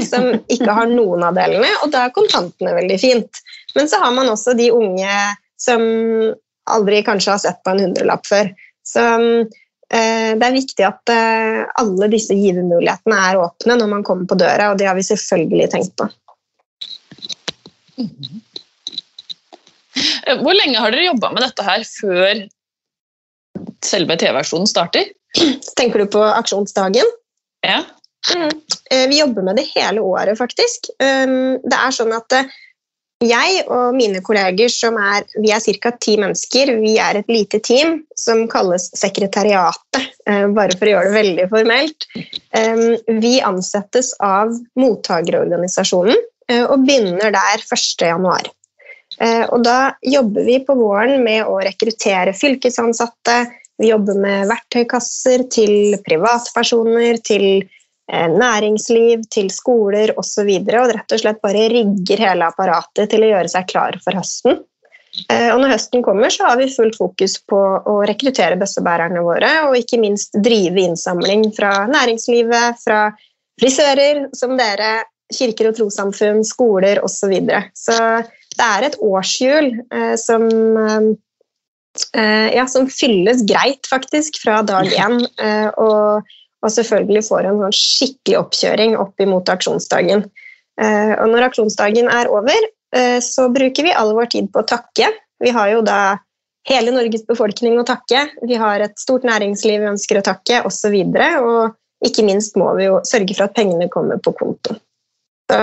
som 0.09 0.25
ikke 0.51 0.73
har 0.79 0.89
noen 0.91 1.23
av 1.23 1.37
delene, 1.37 1.69
og 1.83 1.93
da 1.93 2.03
er 2.05 2.15
kontantene 2.15 2.73
veldig 2.75 2.97
fint. 2.99 3.41
Men 3.77 3.87
så 3.87 4.01
har 4.03 4.11
man 4.15 4.27
også 4.33 4.55
de 4.57 4.67
unge 4.75 5.13
som 5.61 5.83
aldri 6.67 6.99
kanskje 7.07 7.31
har 7.31 7.41
sett 7.41 7.61
på 7.63 7.73
en 7.73 7.85
hundrelapp 7.85 8.27
før. 8.27 8.51
Så 8.87 9.03
eh, 9.03 10.31
det 10.37 10.47
er 10.47 10.55
viktig 10.55 10.85
at 10.87 11.13
eh, 11.13 11.63
alle 11.81 12.09
disse 12.13 12.37
givermulighetene 12.37 13.19
er 13.29 13.41
åpne 13.41 13.77
når 13.79 13.91
man 13.97 14.05
kommer 14.07 14.29
på 14.29 14.39
døra, 14.39 14.71
og 14.71 14.79
det 14.79 14.87
har 14.89 14.97
vi 14.97 15.05
selvfølgelig 15.07 15.69
tenkt 15.73 15.95
på. 15.99 16.09
Hvor 20.37 20.53
lenge 20.53 20.79
har 20.79 20.93
dere 20.93 21.07
jobba 21.09 21.31
med 21.33 21.43
dette 21.45 21.65
her 21.65 21.85
før 21.87 22.43
selve 23.85 24.17
TV-aksjonen 24.19 24.69
starter? 24.69 25.09
Tenker 25.77 26.03
du 26.03 26.11
på 26.17 26.21
aksjonsdagen? 26.23 27.15
Ja. 27.65 27.81
Mm. 28.35 28.51
Eh, 28.91 29.05
vi 29.09 29.19
jobber 29.19 29.45
med 29.45 29.55
det 29.55 29.67
hele 29.75 30.01
året, 30.01 30.37
faktisk. 30.37 30.89
Um, 30.99 31.57
det 31.63 31.77
er 31.77 31.95
sånn 31.95 32.13
at 32.15 32.35
eh, 32.35 32.49
jeg 33.23 33.63
og 33.73 33.95
mine 33.97 34.21
kolleger, 34.25 34.69
som 34.71 34.97
er, 35.01 35.25
vi 35.41 35.51
er 35.53 35.63
ca. 35.81 35.91
ti 35.97 36.17
mennesker, 36.21 36.73
vi 36.81 36.97
er 37.01 37.21
et 37.21 37.31
lite 37.31 37.59
team 37.65 38.01
som 38.17 38.45
kalles 38.51 38.89
Sekretariatet, 38.97 40.11
eh, 40.29 40.45
bare 40.53 40.77
for 40.77 40.87
å 40.87 40.93
gjøre 40.95 41.11
det 41.11 41.17
veldig 41.17 41.47
formelt. 41.53 42.07
Vi 43.07 43.33
ansettes 43.45 44.13
av 44.23 44.53
mottakerorganisasjonen 44.79 46.17
og 46.71 46.83
begynner 46.87 47.33
der 47.35 47.63
1.1. 47.65 48.49
Og 49.51 49.63
da 49.65 49.77
jobber 50.01 50.45
vi 50.47 50.57
på 50.63 50.75
våren 50.79 51.23
med 51.25 51.43
å 51.49 51.57
rekruttere 51.59 52.33
fylkesansatte, 52.37 53.37
vi 53.77 53.91
jobber 53.91 54.17
med 54.17 54.47
verktøykasser 54.49 55.43
til 55.53 55.97
privatpersoner, 56.05 57.19
til 57.25 57.45
eh, 57.61 57.76
næringsliv, 58.07 59.25
til 59.33 59.49
skoler 59.51 60.13
osv. 60.19 60.47
Og, 60.47 60.71
og 60.79 60.93
rett 60.95 61.13
og 61.15 61.21
slett 61.21 61.43
bare 61.43 61.67
rigger 61.73 62.23
hele 62.23 62.47
apparatet 62.47 63.11
til 63.11 63.25
å 63.25 63.31
gjøre 63.33 63.51
seg 63.51 63.67
klar 63.71 63.99
for 64.03 64.17
høsten. 64.17 64.61
Eh, 65.33 65.49
og 65.51 65.61
når 65.63 65.73
høsten 65.75 66.05
kommer, 66.05 66.31
så 66.33 66.47
har 66.49 66.59
vi 66.61 66.69
fullt 66.71 66.97
fokus 66.99 67.37
på 67.49 67.59
å 67.89 67.97
rekruttere 68.07 68.59
bøssebærerne 68.59 69.23
våre, 69.25 69.51
og 69.67 69.77
ikke 69.79 69.99
minst 70.01 70.35
drive 70.43 70.83
innsamling 70.83 71.49
fra 71.57 71.87
næringslivet, 71.89 72.81
fra 72.83 73.07
frisører 73.59 74.27
som 74.37 74.55
dere, 74.59 75.07
kirker 75.33 75.71
og 75.71 75.79
trossamfunn, 75.79 76.43
skoler 76.47 77.01
osv. 77.03 77.17
Så, 77.17 77.31
videre. 77.31 77.63
så 77.75 77.95
det 78.57 78.67
er 78.67 78.85
et 78.87 78.99
årshjul 79.03 79.73
eh, 79.91 80.13
som 80.21 80.45
Eh, 82.13 82.53
ja, 82.55 82.67
som 82.67 82.89
fylles 82.89 83.43
greit, 83.47 83.87
faktisk, 83.89 84.41
fra 84.43 84.61
dag 84.65 84.91
én. 85.03 85.21
Eh, 85.41 85.69
og, 85.81 86.35
og, 86.63 86.71
selvfølgelig 86.73 87.23
får 87.27 87.47
en 87.47 87.61
sånn 87.63 87.75
skikkelig 87.75 88.37
oppkjøring 88.41 88.95
opp 88.99 89.23
imot 89.23 89.49
aksjonsdagen. 89.53 90.25
Eh, 90.81 91.13
og 91.17 91.33
når 91.33 91.49
aksjonsdagen 91.49 92.09
er 92.13 92.31
over, 92.33 92.71
så 93.21 93.49
bruker 93.51 93.83
vi 93.83 93.91
all 93.91 94.13
vår 94.15 94.29
tid 94.31 94.45
på 94.53 94.61
å 94.61 94.65
takke. 94.65 95.09
Vi 95.43 95.51
har 95.53 95.67
jo 95.73 95.81
da 95.85 96.15
hele 96.69 96.93
Norges 96.95 97.25
befolkning 97.27 97.75
å 97.77 97.85
takke. 97.85 98.21
Vi 98.47 98.55
har 98.57 98.79
et 98.81 98.95
stort 98.99 99.27
næringsliv 99.27 99.83
vi 99.83 99.89
ønsker 99.91 100.21
å 100.21 100.23
takke, 100.25 100.61
osv. 100.65 100.95
Og, 100.95 101.11
så 101.19 101.41
og 101.43 102.07
ikke 102.07 102.25
minst 102.25 102.57
må 102.59 102.71
vi 102.77 102.87
jo 102.87 102.99
sørge 103.07 103.35
for 103.35 103.47
at 103.47 103.55
pengene 103.57 103.89
kommer 103.93 104.21
på 104.23 104.33
konto. 104.39 104.77
Så 105.47 105.59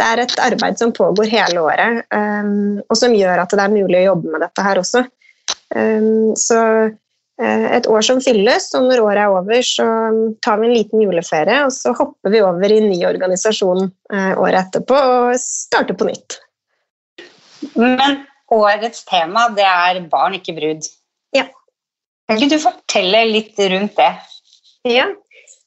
det 0.00 0.06
er 0.06 0.22
et 0.24 0.40
arbeid 0.42 0.78
som 0.80 0.92
pågår 0.94 1.30
hele 1.30 1.62
året, 1.62 2.02
og 2.10 2.96
som 2.98 3.14
gjør 3.14 3.44
at 3.44 3.52
det 3.54 3.62
er 3.62 3.76
mulig 3.76 4.00
å 4.00 4.08
jobbe 4.10 4.32
med 4.32 4.42
dette 4.42 4.64
her 4.66 4.80
også. 4.80 5.04
Så 5.70 6.58
eh, 6.58 6.96
et 7.40 7.86
år 7.88 8.04
som 8.04 8.20
fylles, 8.20 8.68
og 8.76 8.88
når 8.88 9.02
året 9.04 9.22
er 9.22 9.34
over, 9.34 9.62
så 9.64 9.86
tar 10.44 10.60
vi 10.60 10.68
en 10.68 10.76
liten 10.76 11.04
juleferie, 11.04 11.62
og 11.64 11.72
så 11.72 11.94
hopper 11.96 12.34
vi 12.34 12.42
over 12.44 12.74
i 12.74 12.80
ny 12.84 12.98
organisasjon 13.08 13.86
eh, 13.88 14.32
året 14.36 14.66
etterpå 14.66 14.98
og 14.98 15.38
starter 15.40 15.96
på 15.96 16.10
nytt. 16.10 16.40
Men 17.76 18.22
årets 18.52 19.04
tema, 19.08 19.48
det 19.56 19.64
er 19.66 20.02
barn, 20.10 20.36
ikke 20.36 20.56
brud. 20.58 20.88
Ja. 21.36 21.46
Kan 22.28 22.38
ikke 22.40 22.56
du 22.56 22.62
fortelle 22.62 23.24
litt 23.30 23.58
rundt 23.72 23.96
det? 23.98 24.12
Ja. 24.88 25.08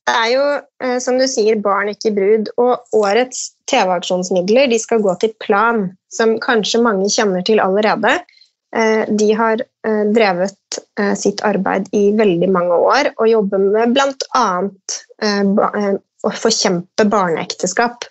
Det 0.04 0.14
er 0.20 0.30
jo, 0.34 0.46
eh, 0.84 0.98
som 1.00 1.18
du 1.20 1.26
sier, 1.32 1.60
barn, 1.64 1.94
ikke 1.94 2.12
brud. 2.16 2.50
Og 2.60 3.00
årets 3.00 3.54
TV-aksjonsmidler 3.72 4.70
de 4.72 4.80
skal 4.82 5.02
gå 5.04 5.16
til 5.22 5.32
Plan, 5.44 5.86
som 6.12 6.36
kanskje 6.44 6.84
mange 6.84 7.08
kjenner 7.14 7.46
til 7.48 7.64
allerede. 7.64 8.18
Eh, 8.76 9.06
de 9.08 9.34
har 9.34 9.62
eh, 9.88 10.06
drevet 10.16 10.80
eh, 11.00 11.14
sitt 11.14 11.44
arbeid 11.46 11.92
i 11.94 12.08
veldig 12.18 12.50
mange 12.50 12.80
år 12.82 13.12
og 13.14 13.30
jobber 13.30 13.62
med 13.62 13.94
bl.a. 13.94 14.48
å 16.24 16.32
forkjempe 16.40 17.06
barneekteskap. 17.12 18.08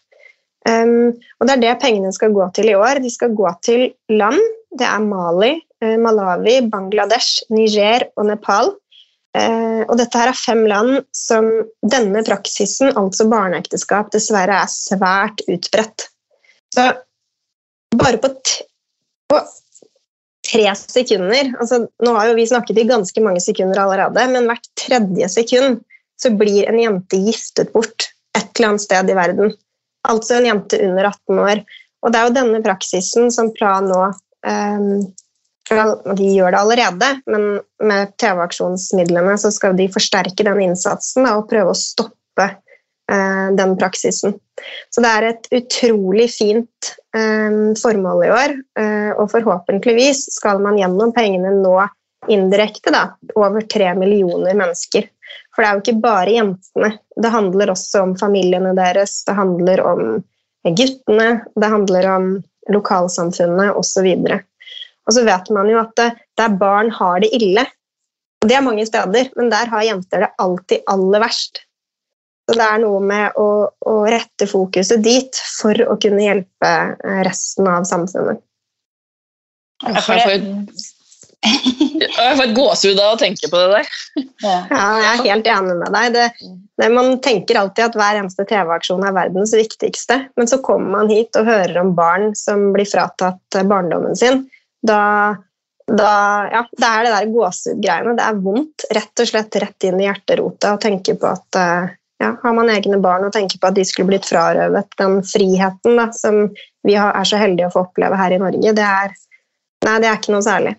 Og 0.62 1.48
det 1.48 1.54
er 1.56 1.62
det 1.62 1.72
pengene 1.82 2.12
skal 2.14 2.30
gå 2.36 2.44
til 2.54 2.68
i 2.70 2.76
år. 2.78 3.00
De 3.02 3.10
skal 3.10 3.32
gå 3.34 3.48
til 3.66 3.80
land. 4.12 4.38
Det 4.78 4.86
er 4.86 5.02
Mali, 5.02 5.56
Malawi, 5.98 6.60
Bangladesh, 6.70 7.48
Niger 7.50 8.04
og 8.14 8.28
Nepal. 8.28 8.70
Og 9.88 9.94
dette 9.98 10.20
her 10.20 10.30
er 10.30 10.38
fem 10.38 10.62
land 10.70 11.00
som 11.16 11.48
denne 11.82 12.22
praksisen, 12.28 12.92
altså 13.00 13.26
barneekteskap, 13.32 14.12
dessverre 14.14 14.60
er 14.62 14.70
svært 14.70 15.42
utbredt. 15.50 16.06
Så 16.76 16.86
bare 17.98 18.22
på, 18.22 18.30
på 19.32 19.42
tre 20.52 20.66
sekunder 20.76 21.52
altså, 21.60 21.86
Nå 22.04 22.14
har 22.16 22.30
jo 22.30 22.36
vi 22.38 22.46
snakket 22.48 22.82
i 22.82 22.88
ganske 22.88 23.24
mange 23.24 23.42
sekunder 23.44 23.80
allerede, 23.82 24.26
men 24.32 24.48
hvert 24.50 24.68
tredje 24.78 25.28
sekund 25.32 25.80
så 26.20 26.30
blir 26.38 26.68
en 26.70 26.78
jente 26.78 27.18
giftet 27.18 27.72
bort 27.74 28.10
et 28.36 28.50
eller 28.54 28.72
annet 28.72 28.84
sted 28.84 29.10
i 29.10 29.16
verden. 29.16 29.54
Altså 30.08 30.36
en 30.36 30.46
jente 30.46 30.78
under 30.84 31.08
18 31.10 31.40
år. 31.42 31.64
Og 32.02 32.12
det 32.12 32.18
er 32.18 32.28
jo 32.28 32.36
denne 32.36 32.62
praksisen 32.64 33.32
som 33.34 33.50
Plan 33.54 33.88
nå 33.90 34.04
um, 34.06 35.02
De 36.18 36.28
gjør 36.34 36.54
det 36.54 36.60
allerede, 36.60 37.08
men 37.30 37.44
med 37.82 38.14
TV-aksjonsmidlene 38.20 39.36
så 39.40 39.52
skal 39.54 39.76
de 39.78 39.88
forsterke 39.92 40.46
den 40.46 40.60
innsatsen 40.64 41.26
og 41.30 41.48
prøve 41.50 41.72
å 41.72 41.78
stoppe 41.78 42.48
den 43.56 43.74
praksisen. 43.80 44.36
Så 44.90 45.02
det 45.04 45.10
er 45.10 45.26
et 45.28 45.48
utrolig 45.56 46.28
fint 46.32 46.92
um, 47.16 47.72
formål 47.78 48.26
i 48.26 48.30
år, 48.32 48.54
uh, 48.80 49.10
og 49.16 49.30
forhåpentligvis 49.32 50.26
skal 50.36 50.62
man 50.64 50.78
gjennom 50.80 51.14
pengene 51.16 51.54
nå 51.58 51.76
indirekte 52.30 52.92
da, 52.94 53.06
over 53.34 53.64
tre 53.66 53.90
millioner 53.98 54.54
mennesker. 54.54 55.08
For 55.52 55.62
det 55.62 55.68
er 55.68 55.74
jo 55.74 55.82
ikke 55.82 56.04
bare 56.04 56.36
jentene. 56.36 56.92
Det 57.18 57.32
handler 57.32 57.72
også 57.72 58.04
om 58.06 58.14
familiene 58.20 58.76
deres, 58.78 59.22
det 59.26 59.34
handler 59.36 59.82
om 59.84 60.02
guttene, 60.62 61.28
det 61.58 61.70
handler 61.72 62.08
om 62.12 62.32
lokalsamfunnet 62.70 63.74
osv. 63.74 64.08
Og 65.02 65.16
så 65.16 65.24
vet 65.26 65.50
man 65.50 65.70
jo 65.72 65.80
at 65.82 65.98
der 66.38 66.58
barn 66.60 66.92
har 66.94 67.24
det 67.24 67.32
ille, 67.34 67.66
og 68.42 68.48
det 68.50 68.56
er 68.58 68.64
mange 68.66 68.86
steder, 68.86 69.28
men 69.38 69.50
der 69.52 69.70
har 69.70 69.86
jenter 69.86 70.24
det 70.24 70.32
alltid 70.42 70.88
aller 70.90 71.22
verst. 71.22 71.62
Så 72.48 72.56
det 72.58 72.64
er 72.66 72.80
noe 72.82 73.02
med 73.06 73.36
å, 73.38 73.50
å 73.70 73.98
rette 74.10 74.48
fokuset 74.50 75.02
dit 75.04 75.42
for 75.60 75.78
å 75.86 75.94
kunne 76.02 76.24
hjelpe 76.24 76.72
eh, 76.72 77.20
resten 77.26 77.68
av 77.70 77.86
samfunnet. 77.88 78.42
Jeg 79.82 80.02
får 80.06 80.18
jeg 81.42 82.36
får 82.36 82.44
et 82.44 82.54
gåsehud 82.58 82.98
av 83.02 83.14
å 83.14 83.20
tenke 83.20 83.48
på 83.50 83.58
det 83.58 83.68
der. 83.72 83.88
Ja, 84.44 84.58
jeg 84.70 85.08
er 85.12 85.22
helt 85.26 85.48
enig 85.50 85.76
med 85.80 85.94
deg. 85.94 86.14
Det, 86.14 86.50
det, 86.78 86.90
man 86.94 87.16
tenker 87.24 87.58
alltid 87.58 87.88
at 87.88 87.96
hver 87.98 88.20
eneste 88.20 88.46
TV-aksjon 88.46 89.06
er 89.06 89.16
verdens 89.16 89.54
viktigste, 89.56 90.20
men 90.38 90.50
så 90.50 90.60
kommer 90.62 91.00
man 91.00 91.10
hit 91.10 91.38
og 91.38 91.48
hører 91.50 91.80
om 91.82 91.94
barn 91.98 92.30
som 92.38 92.70
blir 92.74 92.86
fratatt 92.90 93.58
barndommen 93.70 94.18
sin. 94.18 94.44
Da, 94.86 95.00
da 95.90 96.12
ja, 96.52 96.62
det 96.78 96.92
er 96.92 97.08
det 97.08 97.16
der 97.16 97.32
gåsehudgreiene. 97.34 98.14
Det 98.18 98.28
er 98.28 98.44
vondt, 98.46 98.86
rett 98.98 99.24
og 99.24 99.32
slett 99.34 99.60
rett 99.62 99.90
inn 99.90 99.98
i 100.02 100.06
hjerterota 100.06 100.76
å 100.76 100.82
tenke 100.82 101.18
på 101.18 101.32
at 101.32 101.62
ja, 102.22 102.30
har 102.42 102.54
man 102.54 102.70
egne 102.70 103.00
barn 103.02 103.26
og 103.26 103.34
tenker 103.34 103.58
på 103.58 103.70
at 103.70 103.78
de 103.78 103.84
skulle 103.86 104.12
blitt 104.12 104.28
frarøvet 104.28 104.94
den 105.00 105.18
friheten 105.26 105.98
da, 105.98 106.06
som 106.14 106.44
vi 106.86 106.94
er 106.98 107.26
så 107.26 107.40
heldige 107.40 107.70
å 107.70 107.74
få 107.74 107.86
oppleve 107.88 108.18
her 108.18 108.34
i 108.36 108.40
Norge, 108.42 108.74
det 108.78 108.86
er, 108.86 109.16
nei, 109.86 109.96
det 110.02 110.10
er 110.10 110.20
ikke 110.20 110.34
noe 110.36 110.46
særlig. 110.46 110.76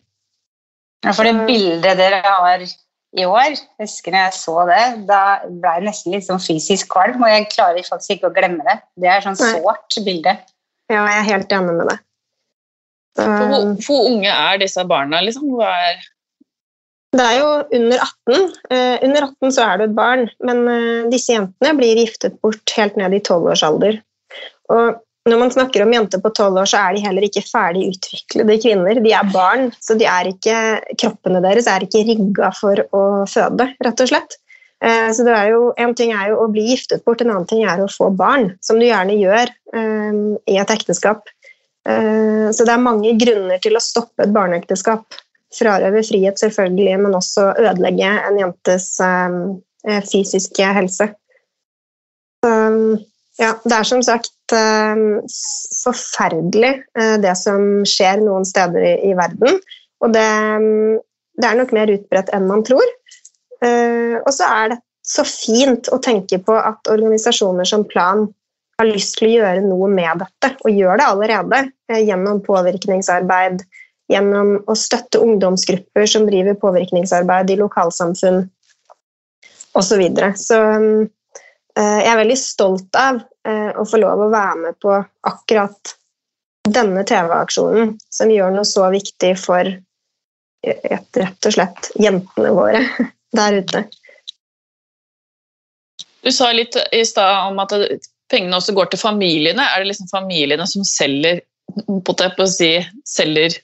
Ja, 1.04 1.12
for 1.12 1.28
det 1.28 1.36
bildet 1.50 2.00
dere 2.00 2.22
har 2.24 2.64
i 2.64 3.26
år, 3.28 3.58
husker 3.82 4.16
jeg 4.18 4.34
så 4.38 4.64
det, 4.70 4.84
da 5.10 5.20
ble 5.46 5.76
jeg 5.76 5.86
nesten 5.90 6.16
litt 6.16 6.26
sånn 6.26 6.42
fysisk 6.42 6.90
kvalm, 6.94 7.20
og 7.22 7.30
jeg 7.30 7.52
klarer 7.52 7.86
faktisk 7.86 8.16
ikke 8.16 8.32
å 8.32 8.36
glemme 8.38 8.64
det. 8.66 8.80
Det 9.04 9.12
er 9.12 9.26
sånn 9.26 9.38
sårt 9.38 10.00
bilde. 10.06 10.38
Ja, 10.92 11.04
jeg 11.04 11.20
er 11.20 11.28
helt 11.28 11.54
enig 11.60 11.76
med 11.76 11.92
det. 11.92 12.00
Hvor, 13.20 13.68
hvor 13.86 14.08
unge 14.10 14.32
er 14.32 14.58
disse 14.64 14.82
barna, 14.90 15.20
liksom? 15.22 15.52
Hva 15.60 15.70
er 15.92 16.00
det 17.20 17.24
er 17.30 17.40
jo 17.40 17.50
under 17.78 18.04
18. 18.04 18.44
Eh, 18.74 18.96
under 19.06 19.26
18 19.28 19.54
så 19.54 19.66
er 19.68 19.80
du 19.80 19.86
et 19.86 19.96
barn, 19.98 20.28
men 20.46 20.62
eh, 20.72 21.10
disse 21.14 21.36
jentene 21.36 21.74
blir 21.78 22.00
giftet 22.02 22.40
bort 22.42 22.74
helt 22.78 22.98
ned 23.00 23.14
i 23.14 23.22
12-årsalder. 23.22 24.00
Og 24.74 25.02
når 25.30 25.40
man 25.40 25.54
snakker 25.54 25.86
om 25.86 25.94
jenter 25.94 26.20
på 26.20 26.32
12 26.34 26.58
år, 26.60 26.68
så 26.68 26.80
er 26.82 26.96
de 26.96 27.04
heller 27.06 27.26
ikke 27.28 27.46
ferdig 27.46 27.86
utviklede 27.94 28.58
kvinner. 28.60 29.00
De 29.04 29.14
er 29.16 29.30
barn, 29.32 29.70
så 29.80 29.96
er 29.96 30.32
ikke, 30.34 30.56
kroppene 31.00 31.44
deres 31.46 31.70
er 31.72 31.86
ikke 31.86 32.04
rigga 32.10 32.50
for 32.58 32.82
å 32.92 33.04
føde, 33.30 33.70
rett 33.86 34.04
og 34.04 34.12
slett. 34.12 34.36
Eh, 34.84 35.10
så 35.16 35.24
jo, 35.48 35.70
En 35.80 35.94
ting 35.96 36.12
er 36.12 36.34
jo 36.34 36.42
å 36.44 36.50
bli 36.52 36.66
giftet 36.74 37.06
bort, 37.06 37.22
en 37.22 37.32
annen 37.32 37.48
ting 37.48 37.64
er 37.64 37.80
å 37.80 37.92
få 37.92 38.10
barn, 38.12 38.52
som 38.62 38.82
du 38.82 38.88
gjerne 38.90 39.16
gjør 39.16 39.54
eh, 39.78 40.20
i 40.52 40.58
et 40.60 40.76
ekteskap. 40.76 41.30
Eh, 41.88 42.50
så 42.52 42.68
det 42.68 42.74
er 42.74 42.84
mange 42.84 43.14
grunner 43.20 43.62
til 43.64 43.78
å 43.78 43.84
stoppe 43.84 44.26
et 44.26 44.36
barneekteskap 44.36 45.22
frarøve 45.54 46.04
frihet, 46.08 46.40
selvfølgelig, 46.42 47.00
men 47.06 47.18
også 47.18 47.52
ødelegge 47.62 48.12
en 48.28 48.40
jentes 48.42 48.88
eh, 49.04 50.00
fysiske 50.10 50.70
helse. 50.78 51.10
Um, 52.44 52.98
ja, 53.42 53.56
det 53.64 53.76
er 53.76 53.88
som 53.88 54.02
sagt 54.06 54.54
eh, 54.54 55.04
forferdelig 55.82 56.74
eh, 57.00 57.16
det 57.24 57.34
som 57.40 57.84
skjer 57.88 58.22
noen 58.22 58.46
steder 58.46 59.02
i, 59.02 59.14
verden. 59.18 59.58
Og 60.04 60.14
det, 60.14 60.28
det, 61.40 61.48
er 61.48 61.58
nok 61.58 61.74
mer 61.76 61.94
utbredt 61.96 62.30
enn 62.36 62.50
man 62.50 62.66
tror. 62.68 62.86
Eh, 63.64 64.20
og 64.20 64.30
så 64.36 64.50
er 64.50 64.74
det 64.74 64.80
så 65.04 65.26
fint 65.28 65.90
å 65.92 66.00
tenke 66.04 66.40
på 66.46 66.56
at 66.56 66.88
organisasjoner 66.92 67.68
som 67.68 67.88
Plan 67.90 68.28
har 68.80 68.88
lyst 68.88 69.18
til 69.18 69.30
å 69.30 69.34
gjøre 69.40 69.66
noe 69.66 69.90
med 69.92 70.22
dette, 70.24 70.54
og 70.64 70.72
gjør 70.72 71.00
det 71.00 71.08
allerede 71.10 71.60
gjennom 72.08 72.40
påvirkningsarbeid, 72.46 73.62
gjennom 74.14 74.56
å 74.70 74.76
støtte 74.78 75.22
ungdomsgrupper 75.24 76.08
som 76.10 76.28
driver 76.30 76.58
påvirkningsarbeid 76.62 77.52
i 77.54 77.60
lokalsamfunn 77.62 78.44
osv. 79.74 79.90
Så, 79.90 79.98
videre. 79.98 80.34
så 80.38 80.60
eh, 80.62 82.00
jeg 82.04 82.12
er 82.12 82.20
veldig 82.22 82.38
stolt 82.38 83.00
av 83.00 83.24
eh, 83.48 83.72
å 83.74 83.86
få 83.90 84.00
lov 84.02 84.28
å 84.28 84.32
være 84.34 84.60
med 84.68 84.78
på 84.84 84.94
akkurat 85.26 85.96
denne 86.70 87.04
TV-aksjonen, 87.04 87.98
som 88.14 88.32
gjør 88.32 88.54
noe 88.54 88.68
så 88.68 88.86
viktig 88.94 89.34
for 89.42 89.68
rett 90.64 91.48
og 91.50 91.56
slett 91.56 91.90
jentene 92.00 92.54
våre 92.56 92.86
der 93.38 93.60
ute. 93.60 93.84
Du 96.24 96.32
sa 96.32 96.54
litt 96.56 96.78
i 96.96 97.04
stad 97.06 97.50
om 97.50 97.60
at 97.60 97.74
pengene 98.32 98.58
også 98.58 98.76
går 98.78 98.94
til 98.94 99.02
familiene. 99.02 99.66
Er 99.74 99.84
det 99.84 99.92
liksom 99.92 100.08
familiene 100.12 100.68
som 100.70 100.86
selger 100.88 101.42
si, 102.48 102.72
selger 103.08 103.58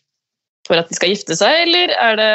for 0.68 0.80
at 0.80 0.90
de 0.90 0.98
skal 0.98 1.14
gifte 1.14 1.38
seg, 1.38 1.64
eller 1.66 1.94
er 1.96 2.20
det 2.20 2.32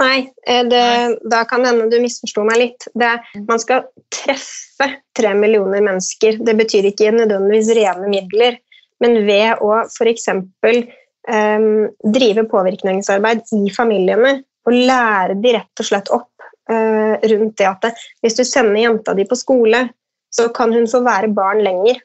Nei, 0.00 0.16
eh, 0.48 0.62
det, 0.66 0.84
da 1.30 1.42
kan 1.48 1.62
det 1.62 1.72
hende 1.72 1.90
du 1.92 1.98
misforsto 2.02 2.44
meg 2.46 2.60
litt. 2.60 2.88
Det, 2.98 3.12
man 3.46 3.60
skal 3.62 3.84
treffe 4.14 4.88
tre 5.16 5.32
millioner 5.38 5.84
mennesker. 5.84 6.40
Det 6.42 6.54
betyr 6.58 6.88
ikke 6.90 7.12
nødvendigvis 7.14 7.72
rene 7.78 8.10
midler, 8.10 8.58
men 9.02 9.20
ved 9.28 9.62
å 9.62 9.82
f.eks. 9.84 10.28
Um, 10.32 10.80
ehm, 11.28 11.72
drive 12.14 12.46
påvirkningsarbeid 12.50 13.44
i 13.54 13.70
familiene 13.74 14.40
og 14.66 14.74
lære 14.74 15.36
de 15.42 15.52
rett 15.54 15.82
og 15.82 15.86
slett 15.86 16.10
opp 16.14 16.46
uh, 16.70 17.14
rundt 17.18 17.56
det 17.58 17.66
at 17.68 17.84
det, 17.84 17.92
hvis 18.22 18.38
du 18.38 18.42
sender 18.46 18.80
jenta 18.80 19.14
di 19.18 19.26
på 19.28 19.38
skole, 19.38 19.84
så 20.32 20.48
kan 20.54 20.72
hun 20.74 20.88
få 20.90 21.02
være 21.04 21.30
barn 21.34 21.62
lenger. 21.66 22.00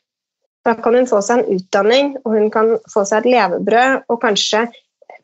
Da 0.68 0.76
kan 0.82 0.98
hun 0.98 1.08
få 1.10 1.22
seg 1.24 1.40
en 1.40 1.58
utdanning, 1.58 2.16
og 2.26 2.34
hun 2.36 2.50
kan 2.52 2.76
få 2.92 3.06
seg 3.08 3.24
et 3.24 3.38
levebrød 3.38 4.10
og 4.12 4.20
kanskje 4.22 4.66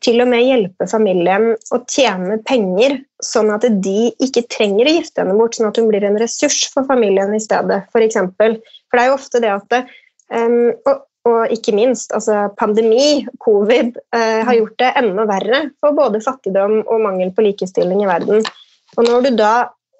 til 0.04 0.20
og 0.20 0.28
med 0.28 0.44
hjelpe 0.44 0.86
familien 0.90 1.54
å 1.72 1.80
tjene 1.88 2.36
penger, 2.44 2.98
sånn 3.24 3.52
at 3.54 3.64
de 3.84 4.10
ikke 4.22 4.44
trenger 4.52 4.88
å 4.88 4.94
gifte 4.98 5.22
henne 5.22 5.36
bort, 5.38 5.56
sånn 5.56 5.70
at 5.70 5.80
hun 5.80 5.88
blir 5.88 6.04
en 6.04 6.18
ressurs 6.20 6.66
for 6.72 6.86
familien 6.88 7.32
i 7.36 7.42
stedet, 7.42 7.84
f.eks. 7.86 7.92
For, 7.94 8.04
eksempel. 8.04 8.58
for 8.90 8.98
det 8.98 9.04
er 9.04 9.10
jo 9.10 9.18
ofte 9.18 9.42
det 9.44 9.52
at 9.54 9.68
det, 9.72 9.82
um, 10.34 10.58
og, 10.90 11.06
og, 11.28 11.54
ikke 11.54 11.76
minst, 11.76 12.12
altså 12.16 12.50
pandemi, 12.60 13.24
covid, 13.44 13.94
uh, 14.16 14.42
har 14.44 14.58
gjort 14.58 14.76
det 14.82 14.92
enda 15.00 15.24
verre 15.30 15.62
for 15.80 15.96
både 15.96 16.20
fattigdom 16.24 16.82
og 16.82 17.06
mangel 17.06 17.32
på 17.32 17.46
likestilling 17.48 18.04
i 18.04 18.10
verden. 18.10 18.44
Og 18.98 19.08
når 19.08 19.24
du 19.24 19.32
da 19.40 19.54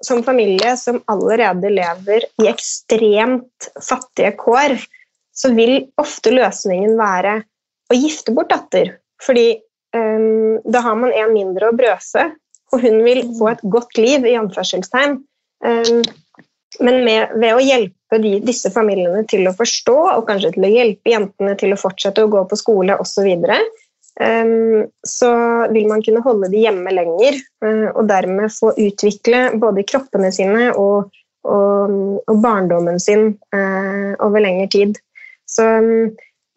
som 0.04 0.20
familie 0.26 0.74
som 0.76 1.00
allerede 1.08 1.70
lever 1.72 2.26
i 2.42 2.48
ekstremt 2.50 3.70
fattige 3.80 4.34
kår, 4.36 4.76
så 5.34 5.50
vil 5.56 5.86
ofte 6.00 6.34
løsningen 6.34 6.98
være 6.98 7.38
å 7.90 7.96
gifte 7.96 8.34
bort 8.36 8.52
datter. 8.52 8.98
Fordi 9.24 9.54
da 9.94 10.80
har 10.82 10.96
man 10.98 11.12
en 11.14 11.30
mindre 11.34 11.68
å 11.70 11.76
brøse, 11.76 12.24
og 12.74 12.82
hun 12.82 13.00
vil 13.06 13.22
få 13.38 13.52
et 13.52 13.64
godt 13.70 13.98
liv, 14.00 14.26
i 14.26 14.36
anførselstegn. 14.38 15.18
Um, 15.64 16.02
men 16.82 17.04
med, 17.06 17.34
ved 17.38 17.54
å 17.54 17.62
hjelpe 17.62 18.18
de, 18.22 18.36
disse 18.44 18.70
familiene 18.74 19.22
til 19.30 19.46
å 19.46 19.54
forstå, 19.56 19.96
og 20.16 20.26
kanskje 20.28 20.54
til 20.56 20.66
å 20.66 20.72
hjelpe 20.72 21.12
jentene 21.12 21.54
til 21.60 21.74
å 21.74 21.80
fortsette 21.80 22.24
å 22.24 22.30
gå 22.32 22.44
på 22.50 22.58
skole 22.58 22.98
osv., 23.00 23.28
så, 23.44 23.58
um, 24.24 24.84
så 25.06 25.32
vil 25.74 25.88
man 25.90 26.02
kunne 26.06 26.24
holde 26.26 26.50
de 26.52 26.64
hjemme 26.66 26.94
lenger, 26.94 27.38
uh, 27.64 27.88
og 27.94 28.04
dermed 28.10 28.54
få 28.54 28.74
utvikle 28.74 29.46
både 29.62 29.86
kroppene 29.86 30.32
sine 30.34 30.72
og, 30.72 31.14
og, 31.46 31.96
og 32.26 32.42
barndommen 32.42 32.98
sin 33.02 33.36
uh, 33.54 34.12
over 34.18 34.42
lengre 34.42 34.70
tid. 34.74 34.98
Så 35.46 35.66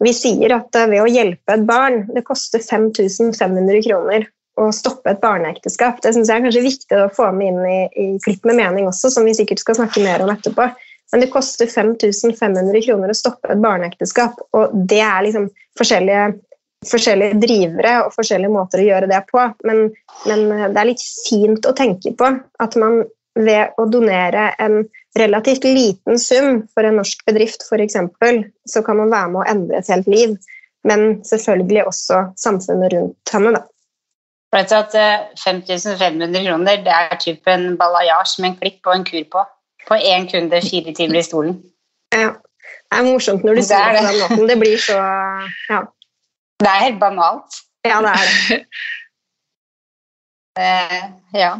vi 0.04 0.14
sier 0.14 0.54
at 0.54 0.76
eh, 0.78 0.90
ved 0.90 1.02
å 1.02 1.10
hjelpe 1.10 1.54
et 1.54 1.64
barn 1.68 2.04
Det 2.14 2.24
koster 2.26 2.62
5500 2.62 3.82
kroner 3.86 4.28
å 4.58 4.72
stoppe 4.74 5.12
et 5.12 5.20
barneekteskap. 5.22 6.00
Det 6.02 6.10
syns 6.14 6.30
jeg 6.30 6.40
er 6.40 6.44
kanskje 6.48 6.64
viktig 6.64 6.96
å 6.98 7.10
få 7.14 7.28
med 7.34 7.52
inn 7.52 7.60
i, 7.62 7.78
i 7.94 8.06
Klipp 8.24 8.46
med 8.48 8.58
mening 8.58 8.88
også, 8.90 9.10
som 9.14 9.26
vi 9.28 9.36
sikkert 9.38 9.62
skal 9.62 9.78
snakke 9.78 10.02
mer 10.02 10.24
om 10.24 10.32
etterpå. 10.32 10.66
Men 11.12 11.22
det 11.22 11.30
koster 11.32 11.70
5500 11.70 12.82
kroner 12.84 13.12
å 13.12 13.16
stoppe 13.16 13.52
et 13.54 13.62
barneekteskap, 13.62 14.40
og 14.58 14.74
det 14.90 15.00
er 15.00 15.22
liksom 15.24 15.46
forskjellige, 15.78 16.24
forskjellige 16.90 17.38
drivere 17.40 17.94
og 18.02 18.10
forskjellige 18.16 18.52
måter 18.52 18.82
å 18.82 18.88
gjøre 18.88 19.12
det 19.12 19.22
på. 19.30 19.46
Men, 19.68 19.86
men 20.26 20.44
eh, 20.56 20.66
det 20.74 20.82
er 20.82 20.90
litt 20.90 21.06
fint 21.06 21.70
å 21.70 21.76
tenke 21.78 22.12
på 22.18 22.32
at 22.34 22.78
man 22.82 23.04
ved 23.38 23.78
å 23.78 23.86
donere 23.86 24.50
en 24.58 24.82
relativt 25.18 25.64
liten 25.64 26.18
sum 26.18 26.62
for 26.74 26.86
en 26.86 26.98
norsk 27.00 27.24
bedrift 27.28 27.66
f.eks., 27.66 27.98
så 28.66 28.82
kan 28.86 29.00
man 29.00 29.12
være 29.12 29.32
med 29.32 29.42
å 29.42 29.48
endre 29.52 29.80
et 29.80 29.90
helt 29.92 30.08
liv. 30.10 30.36
Men 30.86 31.24
selvfølgelig 31.26 31.86
også 31.90 32.22
samfunnet 32.38 32.94
rundt 32.94 33.32
henne. 33.34 33.52
da. 33.56 33.64
Vet 34.54 34.70
du 34.70 34.76
at 34.78 34.94
5500 35.42 36.44
kroner 36.46 36.84
det 36.84 36.94
er 36.94 37.16
typ 37.20 37.48
en 37.50 37.74
balayage 37.80 38.40
med 38.40 38.52
en 38.52 38.58
klipp 38.60 38.86
og 38.86 38.94
en 38.94 39.06
kur 39.08 39.24
på. 39.32 39.44
På 39.88 39.96
én 39.96 40.28
kunde 40.30 40.60
fire 40.64 40.94
timer 40.94 41.20
i 41.20 41.26
stolen. 41.26 41.58
Ja. 42.14 42.32
Det 42.88 42.98
er 42.98 43.04
morsomt 43.04 43.44
når 43.44 43.58
du 43.58 43.62
sier 43.68 43.92
det 43.92 44.00
på 44.00 44.08
den 44.08 44.20
måten. 44.22 44.48
Det 44.48 44.58
blir 44.60 44.78
så 44.80 44.96
ja. 45.68 45.82
Det 46.58 46.70
er 46.70 46.84
helt 46.86 47.00
banalt. 47.00 47.60
Ja, 47.86 48.00
det 48.04 48.14
er 48.14 48.24
det. 48.28 48.60
uh, 50.58 51.04
ja. 51.42 51.52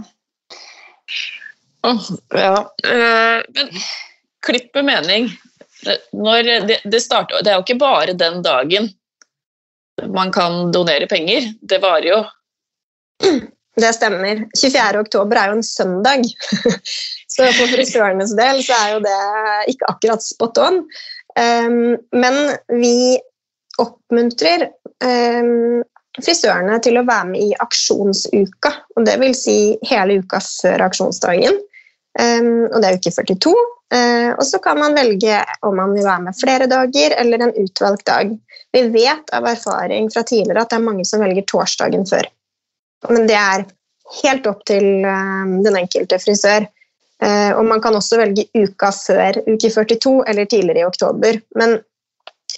Oh, 1.88 2.08
ja. 2.36 2.54
Uh, 2.84 3.42
men 3.56 3.70
klipp 4.46 4.74
med 4.76 4.88
mening. 4.88 5.28
Når 6.12 6.42
det, 6.68 6.80
det, 6.84 7.00
starter, 7.00 7.42
det 7.44 7.52
er 7.52 7.60
jo 7.60 7.66
ikke 7.66 7.80
bare 7.80 8.16
den 8.18 8.42
dagen 8.42 8.90
man 10.14 10.32
kan 10.34 10.72
donere 10.72 11.06
penger. 11.10 11.52
Det 11.60 11.80
varer 11.82 12.08
jo. 12.10 12.18
Det 13.78 13.92
stemmer. 13.94 14.44
24. 14.60 15.00
oktober 15.00 15.38
er 15.38 15.52
jo 15.52 15.58
en 15.58 15.66
søndag. 15.66 16.26
Så 17.32 17.46
for 17.54 17.70
frisørenes 17.70 18.34
del 18.38 18.62
så 18.66 18.74
er 18.74 18.94
jo 18.96 19.04
det 19.04 19.18
ikke 19.74 19.90
akkurat 19.92 20.24
spot 20.24 20.58
on. 20.62 20.80
Um, 21.38 21.94
men 22.18 22.38
vi 22.80 23.18
oppmuntrer 23.78 24.66
um, 25.04 25.84
frisørene 26.18 26.80
til 26.82 26.98
å 26.98 27.06
være 27.06 27.30
med 27.30 27.44
i 27.44 27.54
aksjonsuka. 27.62 28.72
og 28.96 29.06
Det 29.06 29.18
vil 29.22 29.36
si 29.38 29.58
hele 29.86 30.18
uka 30.24 30.40
før 30.42 30.88
aksjonsdagen. 30.88 31.60
Um, 32.18 32.66
og 32.72 32.80
det 32.82 32.88
er 32.88 32.96
uke 32.98 33.12
42. 33.14 33.52
Uh, 33.94 34.30
og 34.34 34.42
så 34.44 34.58
kan 34.62 34.78
man 34.80 34.96
velge 34.98 35.38
om 35.64 35.76
man 35.78 35.94
vil 35.94 36.06
være 36.06 36.24
med 36.26 36.38
flere 36.38 36.66
dager 36.70 37.14
eller 37.20 37.44
en 37.44 37.54
utvalgt 37.62 38.06
dag. 38.10 38.32
Vi 38.74 38.82
vet 38.92 39.30
av 39.36 39.46
erfaring 39.46 40.10
fra 40.12 40.24
tidligere 40.26 40.64
at 40.64 40.72
det 40.72 40.80
er 40.80 40.88
mange 40.88 41.06
som 41.08 41.22
velger 41.22 41.46
torsdagen 41.48 42.06
før. 42.08 42.26
Men 43.08 43.28
det 43.30 43.38
er 43.38 43.68
helt 44.22 44.48
opp 44.50 44.64
til 44.66 45.06
uh, 45.06 45.46
den 45.64 45.78
enkelte 45.78 46.18
frisør. 46.22 46.66
Uh, 47.22 47.54
og 47.58 47.64
man 47.70 47.82
kan 47.82 47.94
også 47.98 48.18
velge 48.20 48.48
uka 48.54 48.90
før 48.94 49.40
uke 49.46 49.70
42 49.70 50.16
eller 50.30 50.50
tidligere 50.50 50.82
i 50.82 50.88
oktober. 50.88 51.38
Men 51.58 51.78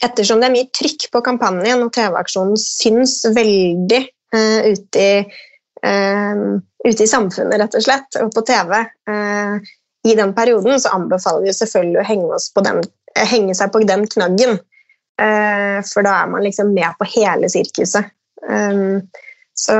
ettersom 0.00 0.40
det 0.40 0.48
er 0.48 0.56
mye 0.56 0.72
trykk 0.76 1.10
på 1.12 1.22
kampanjen, 1.26 1.84
og 1.84 1.92
TV-aksjonen 1.96 2.56
syns 2.60 3.20
veldig 3.36 4.02
uh, 4.36 4.72
ute, 4.72 5.04
i, 5.04 5.40
ute, 5.80 7.04
i, 7.04 7.08
samfunnet, 7.08 7.58
rett 7.60 7.76
og 7.78 7.84
slett, 7.84 8.18
og 8.20 8.32
på 8.34 8.42
TV 8.48 8.74
uh, 8.80 9.70
i 10.08 10.16
den 10.16 10.34
perioden, 10.36 10.80
så 10.80 10.94
anbefaler 10.96 11.46
vi 11.46 11.54
selvfølgelig 11.56 12.00
å 12.00 12.08
henge, 12.08 12.40
den, 12.66 12.82
henge 13.32 13.56
seg 13.56 13.72
på 13.72 13.82
den 13.84 14.06
knaggen. 14.08 14.60
for 15.84 16.06
da 16.06 16.14
er 16.22 16.28
man 16.32 16.40
liksom 16.40 16.70
med 16.72 16.96
på 16.96 17.04
hele 17.12 17.50
sirkuset. 17.52 18.06
så 19.52 19.74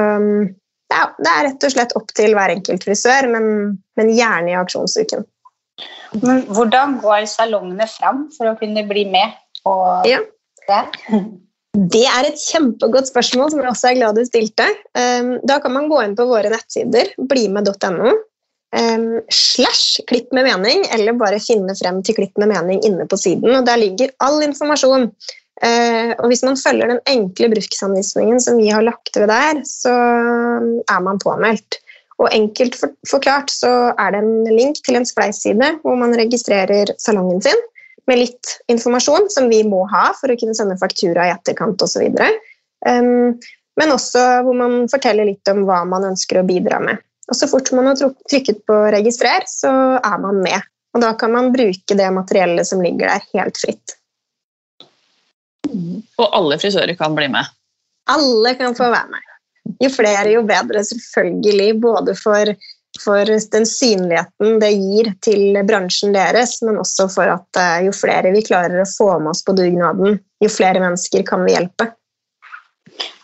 ja, 0.91 1.05
det 1.17 1.31
er 1.31 1.45
rett 1.47 1.65
og 1.65 1.73
slett 1.73 1.95
opp 1.97 2.11
til 2.13 2.35
hver 2.37 2.53
enkelt 2.53 2.85
frisør, 2.85 3.29
men, 3.33 3.47
men 3.97 4.11
gjerne 4.13 4.53
i 4.53 4.59
aksjonsuken. 4.59 5.25
Men 6.21 6.43
hvordan 6.51 6.99
går 7.01 7.25
salongene 7.31 7.87
fram 7.89 8.27
for 8.35 8.51
å 8.51 8.57
kunne 8.61 8.85
bli 8.89 9.07
med 9.09 9.37
og 9.69 10.09
ja. 10.09 10.21
det? 10.67 10.83
Det 11.71 12.03
er 12.03 12.27
et 12.27 12.41
kjempegodt 12.41 13.11
spørsmål 13.13 13.53
som 13.53 13.61
jeg 13.63 13.71
også 13.71 13.91
er 13.91 13.99
glad 14.01 14.17
du 14.19 14.25
stilte. 14.27 14.67
Um, 14.99 15.37
da 15.47 15.61
kan 15.63 15.75
man 15.77 15.87
gå 15.91 16.01
inn 16.03 16.17
på 16.19 16.27
våre 16.27 16.51
nettsider, 16.51 17.13
blimed.no, 17.31 18.15
um, 18.75 19.05
slash 19.31 20.03
klipp 20.11 20.35
med 20.35 20.49
mening, 20.49 20.83
eller 20.97 21.19
bare 21.21 21.39
finne 21.43 21.77
frem 21.79 22.03
til 22.07 22.19
klipp 22.19 22.41
med 22.43 22.51
mening 22.51 22.83
inne 22.87 23.07
på 23.07 23.19
siden. 23.21 23.55
og 23.55 23.69
Der 23.71 23.79
ligger 23.79 24.11
all 24.19 24.43
informasjon. 24.43 25.13
Uh, 25.61 26.11
og 26.19 26.27
Hvis 26.33 26.43
man 26.43 26.59
følger 26.59 26.91
den 26.91 27.03
enkle 27.07 27.53
bruksanvisningen 27.55 28.43
som 28.43 28.59
vi 28.59 28.73
har 28.73 28.83
lagt 28.83 29.15
ved 29.15 29.31
der, 29.31 29.63
så 29.69 29.95
er 29.95 31.01
man 31.07 31.23
påmeldt. 31.23 31.79
Og 32.19 32.35
Enkelt 32.35 32.77
forklart 33.09 33.53
så 33.55 33.95
er 33.95 34.11
det 34.13 34.25
en 34.25 34.49
link 34.51 34.83
til 34.85 34.99
en 34.99 35.07
spleisside 35.09 35.77
hvor 35.85 35.95
man 35.97 36.19
registrerer 36.19 36.91
salongen 36.99 37.41
sin 37.47 37.63
med 38.11 38.19
litt 38.25 38.57
informasjon 38.73 39.31
som 39.31 39.47
vi 39.53 39.63
må 39.67 39.85
ha 39.93 40.11
for 40.19 40.33
å 40.33 40.37
kunne 40.41 40.57
sende 40.59 40.79
faktura 40.81 41.29
i 41.29 41.35
etterkant 41.35 41.83
osv. 41.85 42.03
Um, 42.87 43.39
men 43.79 43.95
også 43.95 44.25
hvor 44.47 44.57
man 44.59 44.83
forteller 44.91 45.29
litt 45.31 45.53
om 45.53 45.63
hva 45.69 45.85
man 45.89 46.09
ønsker 46.11 46.41
å 46.41 46.47
bidra 46.49 46.83
med. 46.83 47.01
Og 47.31 47.39
Så 47.39 47.47
fort 47.47 47.71
man 47.77 47.87
har 47.87 48.01
trykket 48.01 48.65
på 48.67 48.77
'registrer', 48.91 49.47
så 49.47 49.71
er 50.03 50.19
man 50.19 50.43
med. 50.43 50.67
Og 50.95 51.01
Da 51.05 51.13
kan 51.15 51.33
man 51.33 51.53
bruke 51.55 51.95
det 51.95 52.11
materiellet 52.11 52.67
som 52.67 52.83
ligger 52.83 53.07
der, 53.07 53.27
helt 53.35 53.57
fritt. 53.57 53.97
Og 56.19 56.27
alle 56.27 56.59
frisører 56.59 56.97
kan 56.99 57.15
bli 57.15 57.29
med? 57.31 57.47
Alle 58.11 58.55
kan 58.59 58.75
få 58.75 58.91
være 58.91 59.11
med. 59.13 59.27
Jo 59.81 59.91
flere, 59.95 60.33
jo 60.35 60.43
bedre, 60.43 60.83
selvfølgelig. 60.85 61.81
Både 61.81 62.17
for 62.19 62.51
for 63.01 63.31
den 63.53 63.67
synligheten 63.67 64.59
det 64.63 64.71
gir 64.75 65.11
til 65.25 65.59
bransjen 65.67 66.15
deres, 66.15 66.59
men 66.67 66.81
også 66.81 67.09
for 67.13 67.31
at 67.33 67.61
eh, 67.61 67.87
jo 67.87 67.95
flere 67.97 68.33
vi 68.35 68.45
klarer 68.47 68.83
å 68.83 68.89
få 68.89 69.13
med 69.19 69.33
oss 69.33 69.43
på 69.47 69.57
dugnaden, 69.57 70.21
jo 70.41 70.53
flere 70.53 70.83
mennesker 70.83 71.25
kan 71.29 71.45
vi 71.47 71.57
hjelpe. 71.57 71.91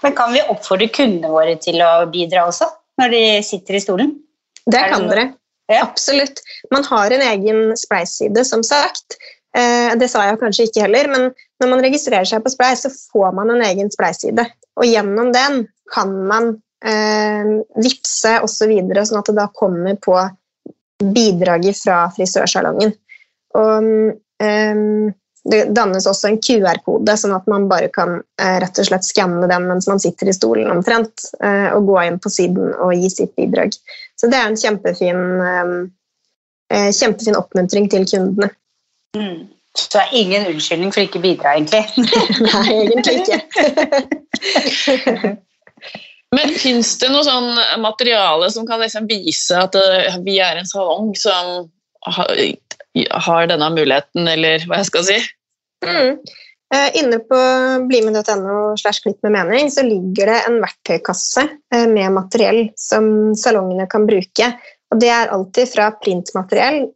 Men 0.03 0.17
Kan 0.17 0.33
vi 0.33 0.45
oppfordre 0.47 0.89
kundene 0.93 1.33
våre 1.33 1.57
til 1.61 1.81
å 1.85 2.07
bidra 2.12 2.47
også, 2.49 2.69
når 3.01 3.12
de 3.12 3.25
sitter 3.45 3.79
i 3.79 3.83
stolen? 3.83 4.15
Det 4.67 4.83
kan 4.91 5.09
dere. 5.11 5.31
Ja. 5.71 5.83
Absolutt. 5.83 6.41
Man 6.71 6.85
har 6.87 7.11
en 7.11 7.25
egen 7.27 7.73
spleis-side, 7.79 8.45
som 8.47 8.62
sagt. 8.67 9.19
Eh, 9.57 9.95
det 9.99 10.09
sa 10.12 10.25
jeg 10.27 10.39
kanskje 10.41 10.69
ikke 10.69 10.85
heller, 10.85 11.09
men 11.11 11.31
når 11.62 11.73
man 11.73 11.83
registrerer 11.85 12.29
seg 12.29 12.45
på 12.45 12.53
Spleis, 12.53 12.85
så 12.85 12.93
får 12.93 13.35
man 13.37 13.51
en 13.55 13.65
egen 13.65 13.91
spleis-side. 13.93 14.45
Og 14.77 14.89
gjennom 14.89 15.33
den 15.35 15.65
kan 15.93 16.12
man 16.29 16.57
eh, 16.87 17.53
vippse 17.83 18.38
osv., 18.46 18.72
så 18.94 19.07
sånn 19.11 19.20
at 19.20 19.31
det 19.31 19.37
da 19.38 19.46
kommer 19.55 19.99
på 20.03 20.16
bidraget 21.03 21.79
fra 21.83 22.07
frisørsalongen. 22.16 22.94
Og 23.57 23.92
eh, 24.42 24.83
det 25.51 25.64
dannes 25.77 26.07
også 26.11 26.31
en 26.31 26.38
QR-kode, 26.42 27.14
sånn 27.18 27.35
at 27.37 27.46
man 27.51 27.68
bare 27.70 27.88
kan 27.94 28.18
eh, 28.42 28.57
rett 28.62 28.81
og 28.83 28.88
slett 28.88 29.07
skanne 29.07 29.46
den 29.51 29.68
mens 29.68 29.87
man 29.90 30.03
sitter 30.03 30.31
i 30.31 30.35
stolen 30.35 30.72
omtrent, 30.72 31.29
eh, 31.38 31.68
og 31.77 31.87
gå 31.90 32.01
inn 32.03 32.18
på 32.22 32.33
siden 32.33 32.72
og 32.75 32.94
gi 32.99 33.11
sitt 33.12 33.35
bidrag. 33.38 33.77
Så 34.18 34.31
det 34.33 34.40
er 34.40 34.51
en 34.51 34.59
kjempefin, 34.59 35.22
eh, 35.46 35.75
eh, 36.75 36.90
kjempefin 36.96 37.38
oppmuntring 37.38 37.90
til 37.92 38.09
kundene. 38.11 38.51
Mm. 39.16 39.46
Så 39.77 39.90
det 39.92 40.03
er 40.03 40.18
ingen 40.18 40.46
unnskyldning 40.51 40.92
for 40.94 41.05
ikke 41.05 41.20
å 41.20 41.27
bidra, 41.27 41.55
egentlig? 41.55 41.85
Nei, 42.49 42.68
egentlig 42.87 43.14
ikke. 43.22 43.38
Men 46.37 46.53
fins 46.59 46.96
det 47.01 47.09
noe 47.12 47.25
sånn 47.27 47.55
materiale 47.81 48.51
som 48.53 48.66
kan 48.68 48.83
liksom 48.83 49.09
vise 49.09 49.57
at 49.57 49.77
eh, 49.79 50.18
vi 50.27 50.38
er 50.42 50.61
en 50.61 50.68
salong 50.68 51.14
som 51.18 51.70
har 52.07 53.46
denne 53.51 53.68
muligheten, 53.75 54.29
eller 54.31 54.64
hva 54.66 54.81
jeg 54.81 54.90
skal 54.90 55.07
si? 55.09 55.16
Mm. 55.85 56.18
Uh, 56.75 56.88
inne 56.99 57.20
på 57.22 57.38
blimed.no 57.87 58.75
slash 58.81 59.05
klipp 59.05 59.20
med 59.22 59.37
mening 59.37 59.68
så 59.70 59.85
ligger 59.87 60.33
det 60.33 60.38
en 60.49 60.57
verktøykasse 60.64 61.44
uh, 61.46 61.87
med 61.87 62.14
materiell 62.16 62.62
som 62.79 63.37
salongene 63.38 63.87
kan 63.90 64.07
bruke. 64.09 64.51
Og 64.90 65.03
det 65.03 65.12
er 65.14 65.31
alltid 65.35 65.70
fra 65.70 65.92
printmateriell. 66.03 66.88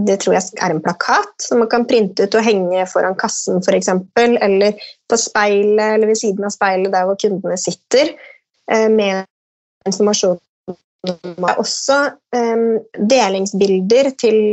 Det 0.00 0.16
tror 0.22 0.36
jeg 0.36 0.54
er 0.62 0.72
en 0.72 0.82
plakat 0.82 1.44
som 1.44 1.60
man 1.60 1.68
kan 1.70 1.86
printe 1.88 2.24
ut 2.24 2.36
og 2.38 2.46
henge 2.46 2.84
foran 2.88 3.16
kassen 3.18 3.58
f.eks. 3.60 3.90
Eller 4.22 4.78
på 5.10 5.18
speilet 5.18 5.96
eller 5.96 6.12
ved 6.12 6.20
siden 6.20 6.46
av 6.46 6.54
speilet 6.54 6.94
der 6.94 7.08
hvor 7.08 7.18
kundene 7.20 7.58
sitter, 7.60 8.14
uh, 8.70 8.88
med 8.92 9.26
informasjon 9.88 10.38
også 11.00 11.96
delingsbilder 13.10 14.10
til 14.20 14.52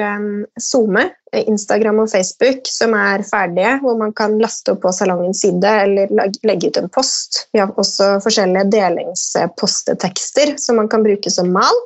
SoMe, 0.59 1.03
Instagram 1.33 1.99
og 1.99 2.09
Facebook, 2.09 2.63
som 2.71 2.93
er 2.93 3.23
ferdige, 3.27 3.79
hvor 3.81 3.97
man 3.99 4.13
kan 4.13 4.37
laste 4.39 4.71
opp 4.71 4.81
på 4.85 4.93
salongens 4.95 5.41
side 5.43 5.73
eller 5.83 6.07
legge 6.47 6.69
ut 6.69 6.77
en 6.77 6.89
post. 6.89 7.47
Vi 7.53 7.59
har 7.59 7.73
også 7.75 8.19
forskjellige 8.23 8.71
delingspostetekster 8.71 10.55
som 10.57 10.79
man 10.79 10.87
kan 10.89 11.03
bruke 11.03 11.29
som 11.29 11.51
mal. 11.51 11.83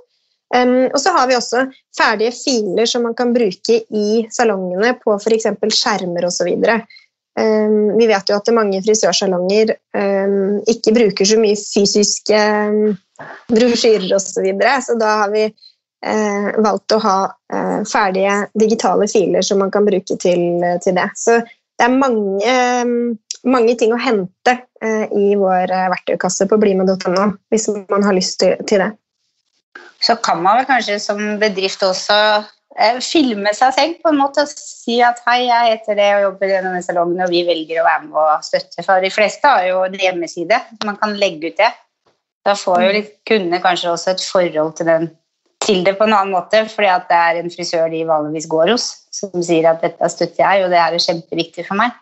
Og 0.51 0.97
så 0.99 1.13
har 1.15 1.29
vi 1.29 1.35
også 1.37 1.61
ferdige 1.95 2.33
filer 2.35 2.89
som 2.89 3.05
man 3.07 3.13
kan 3.15 3.29
bruke 3.31 3.77
i 3.87 4.25
salongene 4.35 4.97
på 4.99 5.13
f.eks. 5.15 5.47
skjermer 5.77 6.27
osv. 6.27 6.49
Um, 7.39 7.97
vi 7.97 8.07
vet 8.09 8.27
jo 8.27 8.35
at 8.35 8.49
mange 8.51 8.81
frisørsalonger 8.83 9.71
ikke 10.67 10.91
bruker 10.91 11.27
så 11.27 11.37
mye 11.39 11.55
fysiske 11.55 12.41
um, 12.67 12.97
brosjyrer 13.47 14.09
osv., 14.17 14.33
så, 14.33 14.43
videre, 14.43 14.73
så 14.83 14.97
da 14.99 15.13
har 15.21 15.31
vi 15.31 15.45
uh, 15.47 16.49
valgt 16.59 16.97
å 16.97 16.99
ha 17.05 17.15
uh, 17.31 17.79
ferdige 17.87 18.35
digitale 18.59 19.07
filer 19.07 19.47
som 19.47 19.63
man 19.63 19.71
kan 19.71 19.87
bruke 19.87 20.19
til, 20.19 20.43
til 20.83 20.97
det. 20.99 21.07
Så 21.15 21.39
det 21.39 21.87
er 21.87 21.95
mange, 21.95 22.57
mange 23.47 23.77
ting 23.79 23.95
å 23.95 24.01
hente 24.01 24.59
i 25.17 25.31
vår 25.37 25.71
verktøykasse 25.93 26.45
på 26.49 26.57
blime.no 26.61 27.23
hvis 27.49 27.67
man 27.89 28.03
har 28.05 28.13
lyst 28.13 28.43
til 28.43 28.83
det. 28.83 28.91
Så 30.01 30.17
kan 30.23 30.41
man 30.41 30.59
vel 30.59 30.67
kanskje 30.69 30.97
som 30.99 31.21
bedrift 31.41 31.83
også 31.85 32.17
Eh, 32.79 32.99
filme 33.03 33.51
seg 33.51 33.73
selv 33.75 33.95
på 33.99 34.11
en 34.13 34.19
måte 34.21 34.45
og 34.45 34.51
si 34.51 35.01
at 35.03 35.17
hei, 35.25 35.41
jeg 35.49 35.73
heter 35.73 35.97
det 35.99 36.07
og 36.15 36.21
jobber 36.25 36.47
i 36.47 36.53
denne 36.55 36.83
salongen, 36.85 37.19
og 37.25 37.33
vi 37.33 37.41
velger 37.47 37.81
å 37.81 37.87
være 37.87 38.05
med 38.05 38.19
og 38.21 38.45
støtte. 38.47 38.85
For 38.85 39.03
de 39.03 39.09
fleste 39.11 39.49
har 39.49 39.65
jo 39.67 39.81
en 39.83 39.97
hjemmeside, 39.99 40.59
man 40.87 40.99
kan 41.01 41.17
legge 41.19 41.51
ut 41.51 41.59
det. 41.59 41.71
Da 42.47 42.55
får 42.57 42.85
jo 42.85 43.01
kundene 43.27 43.59
kanskje 43.61 43.91
også 43.91 44.13
et 44.13 44.23
forhold 44.23 44.71
til, 44.79 44.87
den, 44.87 45.09
til 45.61 45.83
det 45.85 45.97
på 45.99 46.07
en 46.07 46.15
annen 46.15 46.33
måte, 46.33 46.63
fordi 46.71 46.89
at 46.93 47.11
det 47.11 47.19
er 47.19 47.41
en 47.41 47.51
frisør 47.53 47.91
de 47.91 48.05
vanligvis 48.07 48.47
går 48.49 48.71
hos, 48.71 48.87
som 49.13 49.35
sier 49.43 49.67
at 49.69 49.83
dette 49.83 50.09
støtter 50.15 50.45
jeg, 50.45 50.63
og 50.63 50.71
det 50.71 50.79
er 50.79 50.97
kjempeviktig 51.09 51.67
for 51.67 51.81
meg. 51.81 51.99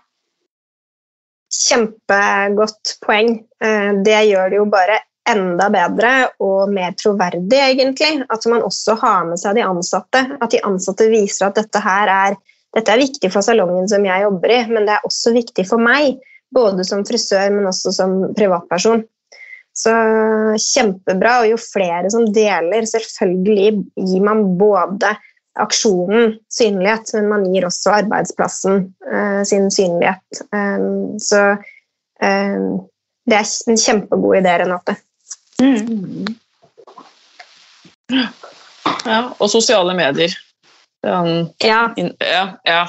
Kjempegodt 1.49 2.93
poeng. 3.01 3.39
Eh, 3.57 3.91
det 4.05 4.21
gjør 4.29 4.53
det 4.53 4.61
jo 4.61 4.69
bare 4.69 5.01
enda 5.31 5.69
bedre 5.73 6.13
og 6.43 6.71
mer 6.73 6.95
troverdig, 6.99 7.59
egentlig. 7.59 8.23
At 8.29 8.45
man 8.51 8.65
også 8.65 8.97
har 9.01 9.27
med 9.29 9.41
seg 9.41 9.57
de 9.57 9.65
ansatte. 9.67 10.23
At 10.39 10.51
de 10.53 10.63
ansatte 10.65 11.09
viser 11.11 11.49
at 11.49 11.59
dette 11.59 11.81
her 11.83 12.11
er, 12.13 12.39
dette 12.75 12.93
er 12.93 13.01
viktig 13.01 13.31
for 13.33 13.45
salongen 13.45 13.87
som 13.89 14.05
jeg 14.05 14.25
jobber 14.25 14.53
i, 14.53 14.59
men 14.69 14.89
det 14.89 14.97
er 14.97 15.07
også 15.07 15.33
viktig 15.37 15.67
for 15.69 15.81
meg. 15.81 16.19
både 16.49 16.81
som 16.81 17.03
frisør, 17.05 17.51
men 17.53 17.67
også 17.69 17.91
som 17.93 18.13
privatperson. 18.33 19.03
Så 19.77 19.91
kjempebra. 20.57 21.35
Og 21.43 21.51
jo 21.51 21.59
flere 21.61 22.09
som 22.09 22.25
deler, 22.33 22.87
selvfølgelig 22.89 23.83
gir 24.01 24.23
man 24.25 24.41
både 24.57 25.11
aksjonen 25.59 26.39
synlighet, 26.49 27.13
men 27.13 27.29
man 27.29 27.45
gir 27.53 27.67
også 27.67 27.93
arbeidsplassen 27.99 28.87
eh, 29.11 29.41
sin 29.45 29.69
synlighet. 29.73 30.41
Um, 30.55 31.19
så 31.21 31.43
um, 32.23 32.79
det 33.29 33.37
er 33.37 33.53
en 33.69 33.79
kjempegod 33.79 34.39
idé, 34.39 34.55
Renate. 34.63 34.95
Mm. 35.59 36.25
Ja, 39.05 39.21
og 39.37 39.49
sosiale 39.51 39.93
medier. 39.97 40.33
Um, 41.05 41.49
ja. 41.63 41.93
In, 41.97 42.11
ja, 42.19 42.45
ja. 42.67 42.87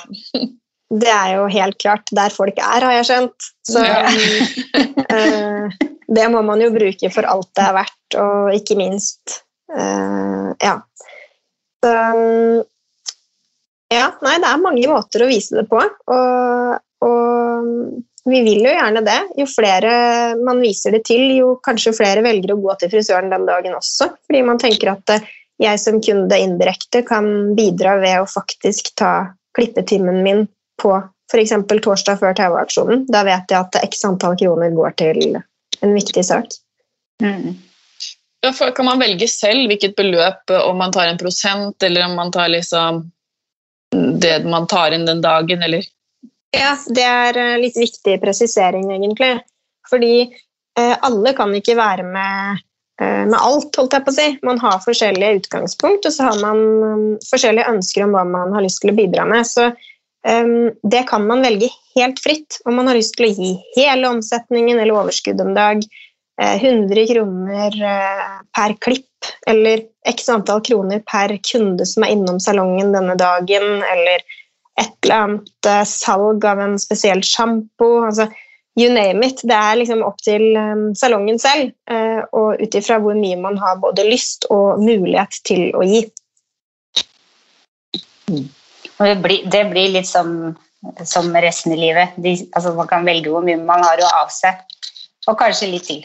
det 1.02 1.12
er 1.12 1.36
jo 1.36 1.46
helt 1.52 1.78
klart 1.82 2.10
der 2.16 2.32
folk 2.34 2.58
er, 2.58 2.86
har 2.86 2.96
jeg 2.98 3.08
skjønt. 3.10 3.50
Så 3.68 3.84
uh, 3.84 5.78
det 6.16 6.26
må 6.32 6.42
man 6.46 6.62
jo 6.64 6.72
bruke 6.74 7.12
for 7.14 7.28
alt 7.30 7.50
det 7.58 7.66
er 7.66 7.78
verdt, 7.78 8.18
og 8.22 8.52
ikke 8.56 8.78
minst 8.80 9.40
uh, 9.76 10.50
Ja. 10.62 10.80
Så, 11.80 11.92
ja, 13.88 14.08
nei, 14.20 14.34
det 14.36 14.48
er 14.50 14.58
mange 14.60 14.84
måter 14.90 15.24
å 15.24 15.28
vise 15.30 15.56
det 15.56 15.64
på. 15.70 15.80
Og, 15.80 16.74
og 17.06 17.70
vi 18.24 18.40
vil 18.44 18.64
jo 18.64 18.72
gjerne 18.72 19.02
det. 19.06 19.18
Jo 19.40 19.46
flere 19.48 19.92
man 20.40 20.60
viser 20.62 20.96
det 20.96 21.04
til, 21.08 21.22
jo 21.38 21.54
kanskje 21.64 21.94
flere 21.96 22.24
velger 22.24 22.54
å 22.54 22.60
gå 22.60 22.74
til 22.80 22.92
frisøren 22.92 23.32
den 23.32 23.46
dagen 23.48 23.76
også. 23.76 24.10
Fordi 24.28 24.42
man 24.46 24.60
tenker 24.60 24.92
at 24.92 25.14
eh, 25.14 25.28
jeg 25.60 25.80
som 25.80 26.00
kunde 26.04 26.40
indirekte 26.40 27.02
kan 27.08 27.54
bidra 27.56 27.98
ved 28.00 28.22
å 28.22 28.28
faktisk 28.28 28.92
ta 29.00 29.30
klippetimen 29.56 30.22
min 30.24 30.46
på 30.80 30.94
f.eks. 31.30 31.54
torsdag 31.84 32.20
før 32.20 32.36
TV-aksjonen. 32.36 33.06
Da 33.12 33.22
vet 33.26 33.52
jeg 33.52 33.60
at 33.60 33.80
x 33.84 34.04
antall 34.08 34.36
kroner 34.40 34.72
går 34.74 34.96
til 35.00 35.38
en 35.80 35.94
viktig 35.96 36.24
sak. 36.26 36.56
Mm. 37.22 37.58
Ja, 38.40 38.52
kan 38.72 38.88
man 38.88 39.00
velge 39.02 39.28
selv 39.28 39.68
hvilket 39.68 39.96
beløp, 39.98 40.48
om 40.64 40.78
man 40.80 40.92
tar 40.92 41.10
en 41.10 41.20
prosent, 41.20 41.82
eller 41.84 42.06
om 42.08 42.16
man 42.16 42.32
tar 42.32 42.48
liksom 42.48 43.04
det 43.92 44.44
man 44.46 44.66
tar 44.70 44.94
inn 44.96 45.04
den 45.06 45.20
dagen, 45.20 45.62
eller? 45.62 45.84
Ja, 46.56 46.74
det 46.90 47.04
er 47.06 47.38
eh, 47.38 47.58
litt 47.62 47.78
viktig 47.78 48.16
presisering, 48.22 48.88
egentlig. 48.94 49.36
Fordi 49.90 50.14
eh, 50.26 50.96
alle 51.06 51.34
kan 51.38 51.54
ikke 51.54 51.76
være 51.78 52.06
med, 52.06 52.64
eh, 53.02 53.22
med 53.28 53.38
alt, 53.38 53.70
holdt 53.78 53.94
jeg 53.94 54.06
på 54.06 54.12
å 54.12 54.16
si. 54.16 54.26
Man 54.46 54.58
har 54.62 54.82
forskjellige 54.82 55.44
utgangspunkt, 55.44 56.08
og 56.08 56.16
så 56.16 56.30
har 56.30 56.42
man 56.42 56.64
um, 56.82 57.06
forskjellige 57.30 57.70
ønsker 57.70 58.06
om 58.06 58.16
hva 58.16 58.26
man 58.28 58.54
har 58.56 58.66
lyst 58.66 58.82
til 58.82 58.92
å 58.92 58.98
bidra 58.98 59.28
med. 59.30 59.46
Så 59.46 59.70
um, 59.70 60.70
det 60.82 61.04
kan 61.10 61.26
man 61.30 61.46
velge 61.46 61.70
helt 61.94 62.22
fritt. 62.22 62.58
Om 62.66 62.80
man 62.80 62.90
har 62.90 62.98
lyst 62.98 63.14
til 63.18 63.28
å 63.28 63.34
gi 63.34 63.54
hele 63.78 64.10
omsetningen 64.10 64.78
eller 64.78 65.04
overskudd 65.04 65.42
om 65.46 65.54
dag, 65.58 65.86
100 66.40 67.02
kroner 67.04 67.74
per 68.56 68.72
klipp 68.80 69.26
eller 69.50 69.82
x 70.08 70.30
antall 70.32 70.62
kroner 70.64 71.02
per 71.04 71.34
kunde 71.44 71.84
som 71.84 72.06
er 72.06 72.14
innom 72.14 72.38
salongen 72.40 72.94
denne 72.94 73.12
dagen, 73.20 73.82
eller 73.84 74.24
et 74.80 74.94
eller 75.04 75.24
annet 75.24 75.68
uh, 75.68 75.82
salg 75.88 76.44
av 76.48 76.60
en 76.62 76.78
spesiell 76.80 77.22
sjampo. 77.26 77.88
Altså, 78.06 78.28
you 78.78 78.88
name 78.92 79.26
it. 79.26 79.42
Det 79.46 79.56
er 79.56 79.78
liksom 79.80 80.04
opp 80.06 80.20
til 80.24 80.56
um, 80.56 80.94
salongen 80.98 81.38
selv, 81.42 81.72
uh, 81.90 82.22
og 82.36 82.62
ut 82.62 82.78
ifra 82.78 83.00
hvor 83.02 83.18
mye 83.18 83.38
man 83.40 83.58
har 83.60 83.80
både 83.82 84.06
lyst 84.08 84.46
og 84.50 84.80
mulighet 84.82 85.40
til 85.48 85.62
å 85.76 85.84
gi. 85.86 86.04
Det 89.00 89.16
blir, 89.24 89.46
det 89.50 89.64
blir 89.72 89.88
litt 89.96 90.08
som, 90.08 90.54
som, 91.08 91.34
resten 91.34 91.74
i 91.74 91.80
livet. 91.80 92.08
De, 92.20 92.36
altså, 92.54 92.74
man 92.76 92.88
kan 92.90 93.06
velge 93.08 93.32
hvor 93.32 93.44
mye 93.44 93.58
man 93.60 93.82
har 93.84 94.00
å 94.04 94.14
avse, 94.22 94.50
og 95.28 95.38
kanskje 95.40 95.72
litt 95.72 95.86
til. 95.88 96.02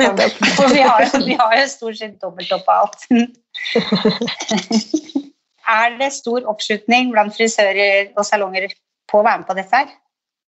For 0.00 0.68
vi 0.72 0.80
har, 0.80 1.04
vi 1.26 1.34
har 1.38 1.52
jo 1.60 1.66
stort 1.70 1.98
sett 2.00 2.22
dobbelt 2.22 2.52
opp 2.56 2.66
av 2.72 2.76
alt. 2.86 3.00
er 5.70 5.98
det 6.00 6.12
stor 6.14 6.46
oppslutning 6.50 7.12
blant 7.12 7.34
frisører 7.36 8.12
og 8.16 8.26
salonger 8.26 8.72
på 9.10 9.20
å 9.20 9.26
være 9.26 9.42
med 9.42 9.48
på 9.48 9.56
dette 9.58 9.82
her? 9.82 9.90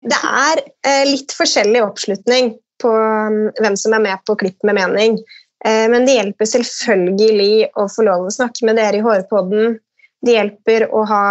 Det 0.09 0.19
er 0.19 0.63
eh, 0.87 1.05
litt 1.09 1.35
forskjellig 1.35 1.83
oppslutning 1.83 2.53
på 2.83 2.91
um, 2.93 3.49
hvem 3.59 3.77
som 3.79 3.97
er 3.97 4.05
med 4.05 4.23
på 4.29 4.37
Klipp 4.39 4.67
med 4.67 4.79
mening. 4.79 5.19
Eh, 5.67 5.87
men 5.91 6.07
det 6.07 6.19
hjelper 6.19 6.51
selvfølgelig 6.53 7.71
å 7.79 7.89
få 7.91 8.07
lov 8.07 8.29
å 8.29 8.35
snakke 8.35 8.69
med 8.69 8.79
dere 8.79 9.01
i 9.01 9.05
Hårpodden. 9.05 9.79
Det 10.23 10.37
hjelper 10.37 10.87
å 10.95 11.03
ha 11.09 11.27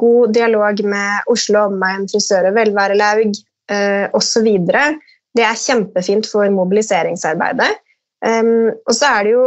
god 0.00 0.34
dialog 0.36 0.80
med 0.88 1.30
Oslo 1.32 1.66
Omegn 1.68 2.08
frisør- 2.08 2.48
og 2.50 2.56
velværelaug 2.56 3.30
eh, 3.72 4.06
osv. 4.16 4.48
Det 5.36 5.44
er 5.46 5.60
kjempefint 5.60 6.28
for 6.28 6.48
mobiliseringsarbeidet. 6.52 7.70
Og 8.20 8.90
så 8.92 9.08
er 9.08 9.22
det 9.24 9.30
jo 9.32 9.44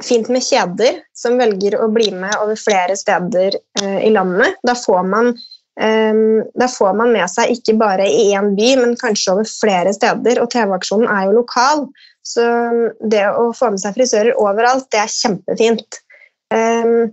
fint 0.00 0.28
med 0.32 0.44
kjeder 0.44 1.02
som 1.16 1.36
velger 1.40 1.76
å 1.80 1.90
bli 1.92 2.08
med 2.14 2.32
over 2.40 2.56
flere 2.56 2.96
steder 2.96 3.58
eh, 3.82 3.98
i 4.06 4.12
landet. 4.14 4.56
Da 4.64 4.74
får, 4.78 5.02
man, 5.08 5.32
eh, 5.80 6.22
da 6.58 6.68
får 6.70 6.96
man 6.98 7.12
med 7.12 7.28
seg 7.30 7.52
ikke 7.56 7.76
bare 7.80 8.08
i 8.08 8.30
én 8.32 8.54
by, 8.56 8.70
men 8.80 8.96
kanskje 9.00 9.36
over 9.36 9.50
flere 9.50 9.92
steder. 9.96 10.40
Og 10.42 10.52
TV-aksjonen 10.54 11.10
er 11.12 11.28
jo 11.28 11.40
lokal, 11.42 11.86
så 12.24 12.46
det 13.12 13.26
å 13.36 13.50
få 13.56 13.72
med 13.74 13.82
seg 13.82 13.98
frisører 13.98 14.38
overalt, 14.40 14.88
det 14.94 15.02
er 15.02 15.12
kjempefint. 15.12 16.00
Eh, 16.54 17.12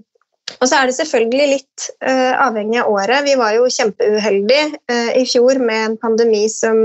og 0.57 0.65
så 0.67 0.79
er 0.79 0.89
det 0.89 0.95
selvfølgelig 0.97 1.47
litt 1.51 1.87
uh, 2.01 2.33
avhengig 2.47 2.79
av 2.81 2.91
året. 2.91 3.25
Vi 3.27 3.35
var 3.39 3.53
jo 3.55 3.69
kjempeuheldige 3.71 4.79
uh, 4.91 5.11
i 5.19 5.23
fjor 5.29 5.61
med 5.61 5.83
en 5.83 5.97
pandemi 6.01 6.47
som, 6.51 6.79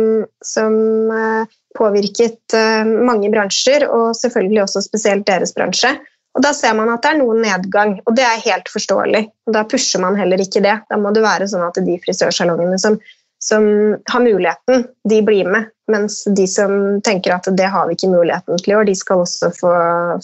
som 0.45 0.77
uh, 1.11 1.49
påvirket 1.75 2.55
mange 2.87 3.31
bransjer, 3.33 3.89
og 3.91 4.15
selvfølgelig 4.19 4.63
også 4.63 4.85
spesielt 4.85 5.27
deres 5.27 5.55
bransje. 5.57 5.91
Og 6.35 6.43
Da 6.43 6.51
ser 6.55 6.75
man 6.75 6.91
at 6.91 7.03
det 7.03 7.13
er 7.13 7.21
noen 7.21 7.43
nedgang, 7.45 7.99
og 8.05 8.17
det 8.19 8.25
er 8.27 8.43
helt 8.43 8.71
forståelig. 8.71 9.23
Og 9.47 9.55
Da 9.55 9.65
pusher 9.71 10.03
man 10.03 10.19
heller 10.19 10.41
ikke 10.43 10.63
det. 10.65 10.81
Da 10.91 10.99
må 10.99 11.15
det 11.15 11.23
være 11.23 11.47
sånn 11.51 11.67
at 11.67 11.79
de 11.79 11.99
frisørsalongene 12.03 12.79
som, 12.83 12.99
som 13.43 13.69
har 14.11 14.25
muligheten, 14.25 14.89
de 15.09 15.21
blir 15.23 15.51
med. 15.51 15.71
Mens 15.91 16.23
de 16.25 16.47
som 16.49 16.99
tenker 17.05 17.37
at 17.37 17.47
det 17.55 17.69
har 17.71 17.87
vi 17.87 17.95
ikke 17.95 18.11
muligheten 18.11 18.59
til 18.59 18.73
i 18.73 18.77
år, 18.81 18.89
de 18.89 18.97
skal 18.99 19.23
også 19.23 19.53
få, 19.55 19.73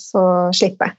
få 0.00 0.24
slippe. 0.56 0.90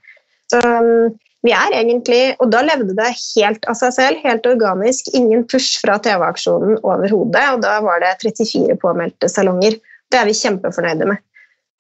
Så 0.51 0.61
um, 0.61 1.11
vi 1.41 1.53
er 1.57 1.73
egentlig, 1.73 2.35
og 2.39 2.51
da 2.53 2.61
levde 2.63 2.93
det 2.95 3.11
helt 3.17 3.65
av 3.67 3.75
seg 3.79 3.95
selv, 3.95 4.23
helt 4.23 4.45
organisk. 4.47 5.09
Ingen 5.17 5.47
push 5.49 5.81
fra 5.81 5.97
TV-aksjonen 5.99 6.77
overhodet. 6.85 7.47
Og 7.55 7.63
da 7.65 7.79
var 7.83 8.03
det 8.03 8.13
34 8.21 8.77
påmeldte 8.79 9.27
salonger. 9.31 9.79
Det 10.11 10.19
er 10.19 10.27
vi 10.27 10.37
kjempefornøyde 10.37 11.07
med. 11.09 11.21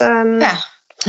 Um, 0.03 0.37
ja. 0.41 0.53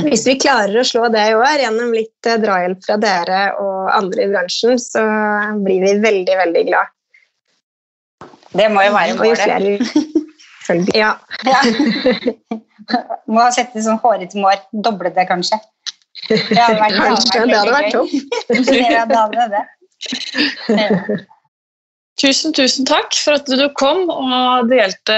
Hvis 0.03 0.25
vi 0.27 0.39
klarer 0.41 0.81
å 0.81 0.87
slå 0.87 1.09
det 1.13 1.23
i 1.31 1.37
år 1.37 1.63
gjennom 1.63 1.93
litt 1.95 2.29
uh, 2.29 2.39
drahjelp 2.41 2.81
fra 2.87 2.97
dere 3.01 3.43
og 3.61 3.91
andre 3.93 4.27
i 4.27 4.31
bransjen, 4.33 4.81
så 4.81 5.05
blir 5.63 5.85
vi 5.85 5.95
veldig, 6.03 6.37
veldig 6.45 6.65
glad. 6.71 6.93
Det 8.53 8.69
må 8.73 8.85
jo 8.85 8.95
være 8.95 9.17
målet. 9.17 9.93
ja. 10.97 11.15
ja. 11.49 11.61
Må 13.33 13.47
sette 13.55 13.85
sånn 13.85 14.01
hårete 14.03 14.41
mål. 14.41 14.59
Doble 14.85 15.13
det, 15.15 15.27
kanskje. 15.31 15.61
Det 16.29 16.59
hadde 16.59 16.79
vært, 16.81 16.99
Kanskje, 16.99 17.47
det 17.49 17.57
hadde 17.57 17.73
vært 17.75 17.95
topp. 17.97 18.11
det 18.53 19.23
hadde 19.23 19.47
det. 19.57 21.23
Tusen, 22.23 22.53
tusen 22.55 22.87
takk 22.87 23.17
for 23.19 23.35
at 23.41 23.49
du 23.51 23.65
kom 23.75 24.05
og 24.13 24.69
delte 24.71 25.17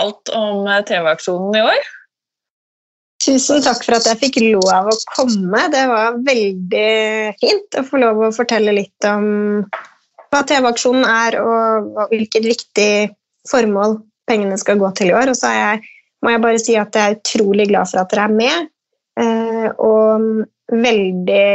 alt 0.00 0.30
om 0.32 0.64
TV-aksjonen 0.88 1.58
i 1.58 1.64
år. 1.66 1.90
Tusen 3.24 3.60
takk 3.64 3.82
for 3.84 3.96
at 3.98 4.06
jeg 4.08 4.20
fikk 4.22 4.38
lov 4.54 4.88
å 4.88 4.96
komme. 5.12 5.66
Det 5.72 5.82
var 5.90 6.16
veldig 6.24 6.88
fint 7.42 7.76
å 7.76 7.84
få 7.84 8.00
lov 8.00 8.22
å 8.24 8.32
fortelle 8.36 8.72
litt 8.76 9.08
om 9.08 9.26
hva 10.32 10.40
TV-aksjonen 10.48 11.04
er, 11.04 11.36
og 11.44 12.00
hvilket 12.10 12.48
viktig 12.48 12.90
formål 13.50 13.98
pengene 14.28 14.56
skal 14.60 14.80
gå 14.80 14.90
til 14.96 15.12
i 15.12 15.16
år. 15.16 15.32
Og 15.32 15.38
så 15.38 15.52
jeg, 15.52 15.84
må 16.24 16.32
jeg 16.32 16.44
bare 16.46 16.62
si 16.62 16.78
at 16.80 16.96
jeg 16.96 17.04
er 17.04 17.20
utrolig 17.20 17.68
glad 17.68 17.92
for 17.92 18.00
at 18.00 18.12
dere 18.12 18.26
er 18.30 18.36
med. 18.40 18.72
Eh, 19.20 19.68
og 19.76 20.44
veldig 20.72 21.46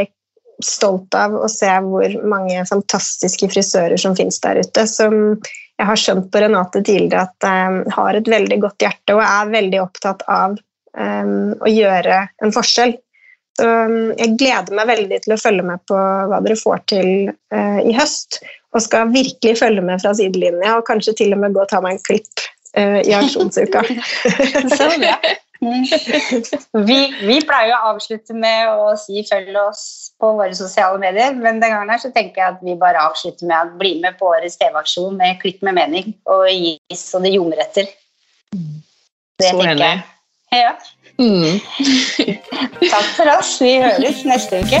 stolt 0.66 1.14
av 1.16 1.34
å 1.36 1.48
se 1.50 1.70
hvor 1.84 2.14
mange 2.28 2.62
fantastiske 2.68 3.48
frisører 3.52 4.00
som 4.00 4.16
finnes 4.18 4.40
der 4.44 4.60
ute. 4.62 4.86
Som 4.88 5.38
jeg 5.80 5.88
har 5.88 6.00
skjønt 6.00 6.30
på 6.32 6.42
Renate 6.42 6.82
tidligere 6.84 7.24
at 7.28 7.46
um, 7.48 7.82
har 7.96 8.18
et 8.18 8.28
veldig 8.28 8.58
godt 8.64 8.84
hjerte 8.84 9.16
og 9.16 9.22
er 9.24 9.52
veldig 9.54 9.80
opptatt 9.80 10.24
av 10.28 10.58
um, 10.58 11.54
å 11.56 11.72
gjøre 11.72 12.24
en 12.44 12.52
forskjell. 12.54 12.96
Så 13.56 13.66
um, 13.66 14.12
jeg 14.18 14.36
gleder 14.40 14.76
meg 14.76 14.90
veldig 14.92 15.20
til 15.24 15.34
å 15.36 15.40
følge 15.40 15.66
med 15.66 15.82
på 15.88 15.96
hva 15.96 16.40
dere 16.44 16.58
får 16.60 16.84
til 16.92 17.10
uh, 17.32 17.80
i 17.80 17.94
høst. 17.96 18.42
Og 18.76 18.84
skal 18.84 19.10
virkelig 19.10 19.56
følge 19.58 19.82
med 19.82 20.02
fra 20.02 20.12
sidelinja 20.14 20.76
og 20.78 20.86
kanskje 20.86 21.16
til 21.22 21.34
og 21.34 21.40
med 21.42 21.56
gå 21.56 21.64
og 21.64 21.70
ta 21.72 21.80
meg 21.82 21.96
en 21.96 22.04
klipp 22.06 22.44
uh, 22.76 23.00
i 23.00 23.16
aksjonsuka. 23.16 23.86
så 24.76 24.90
bra. 25.00 25.16
Vi, 25.60 26.98
vi, 27.20 27.34
pleier 27.44 27.74
å 27.76 27.90
avslutte 27.90 28.32
med 28.32 28.70
å 28.72 28.94
si 28.96 29.20
følg 29.28 29.52
oss 29.60 29.82
på 30.20 30.32
våre 30.38 30.54
sosiale 30.54 30.98
medier. 31.00 31.34
Men 31.34 31.60
den 31.62 31.72
gangen 31.72 31.90
her 31.90 31.98
så 32.02 32.10
tenker 32.14 32.42
jeg 32.42 32.56
at 32.56 32.62
vi 32.64 32.76
bare 32.78 33.02
avslutter 33.08 33.48
med 33.48 33.58
å 33.58 33.80
bli 33.80 33.96
med 34.04 34.18
på 34.20 34.30
årets 34.34 34.58
TV-aksjon 34.60 35.16
med 35.18 35.40
Klipp 35.42 35.60
med 35.66 35.78
mening 35.80 36.14
og 36.30 36.46
gis 36.52 37.02
så 37.12 37.22
det 37.24 37.34
ljomer 37.34 37.58
etter. 37.64 37.90
Det 39.40 39.50
Så 39.50 39.56
tenker 39.60 39.84
jeg. 39.84 40.00
Ja. 40.50 40.72
Mm. 41.20 41.60
Takk 42.90 43.08
for 43.16 43.28
oss. 43.38 43.60
Vi 43.62 43.76
høres 43.82 44.24
neste 44.28 44.64
uke. 44.64 44.80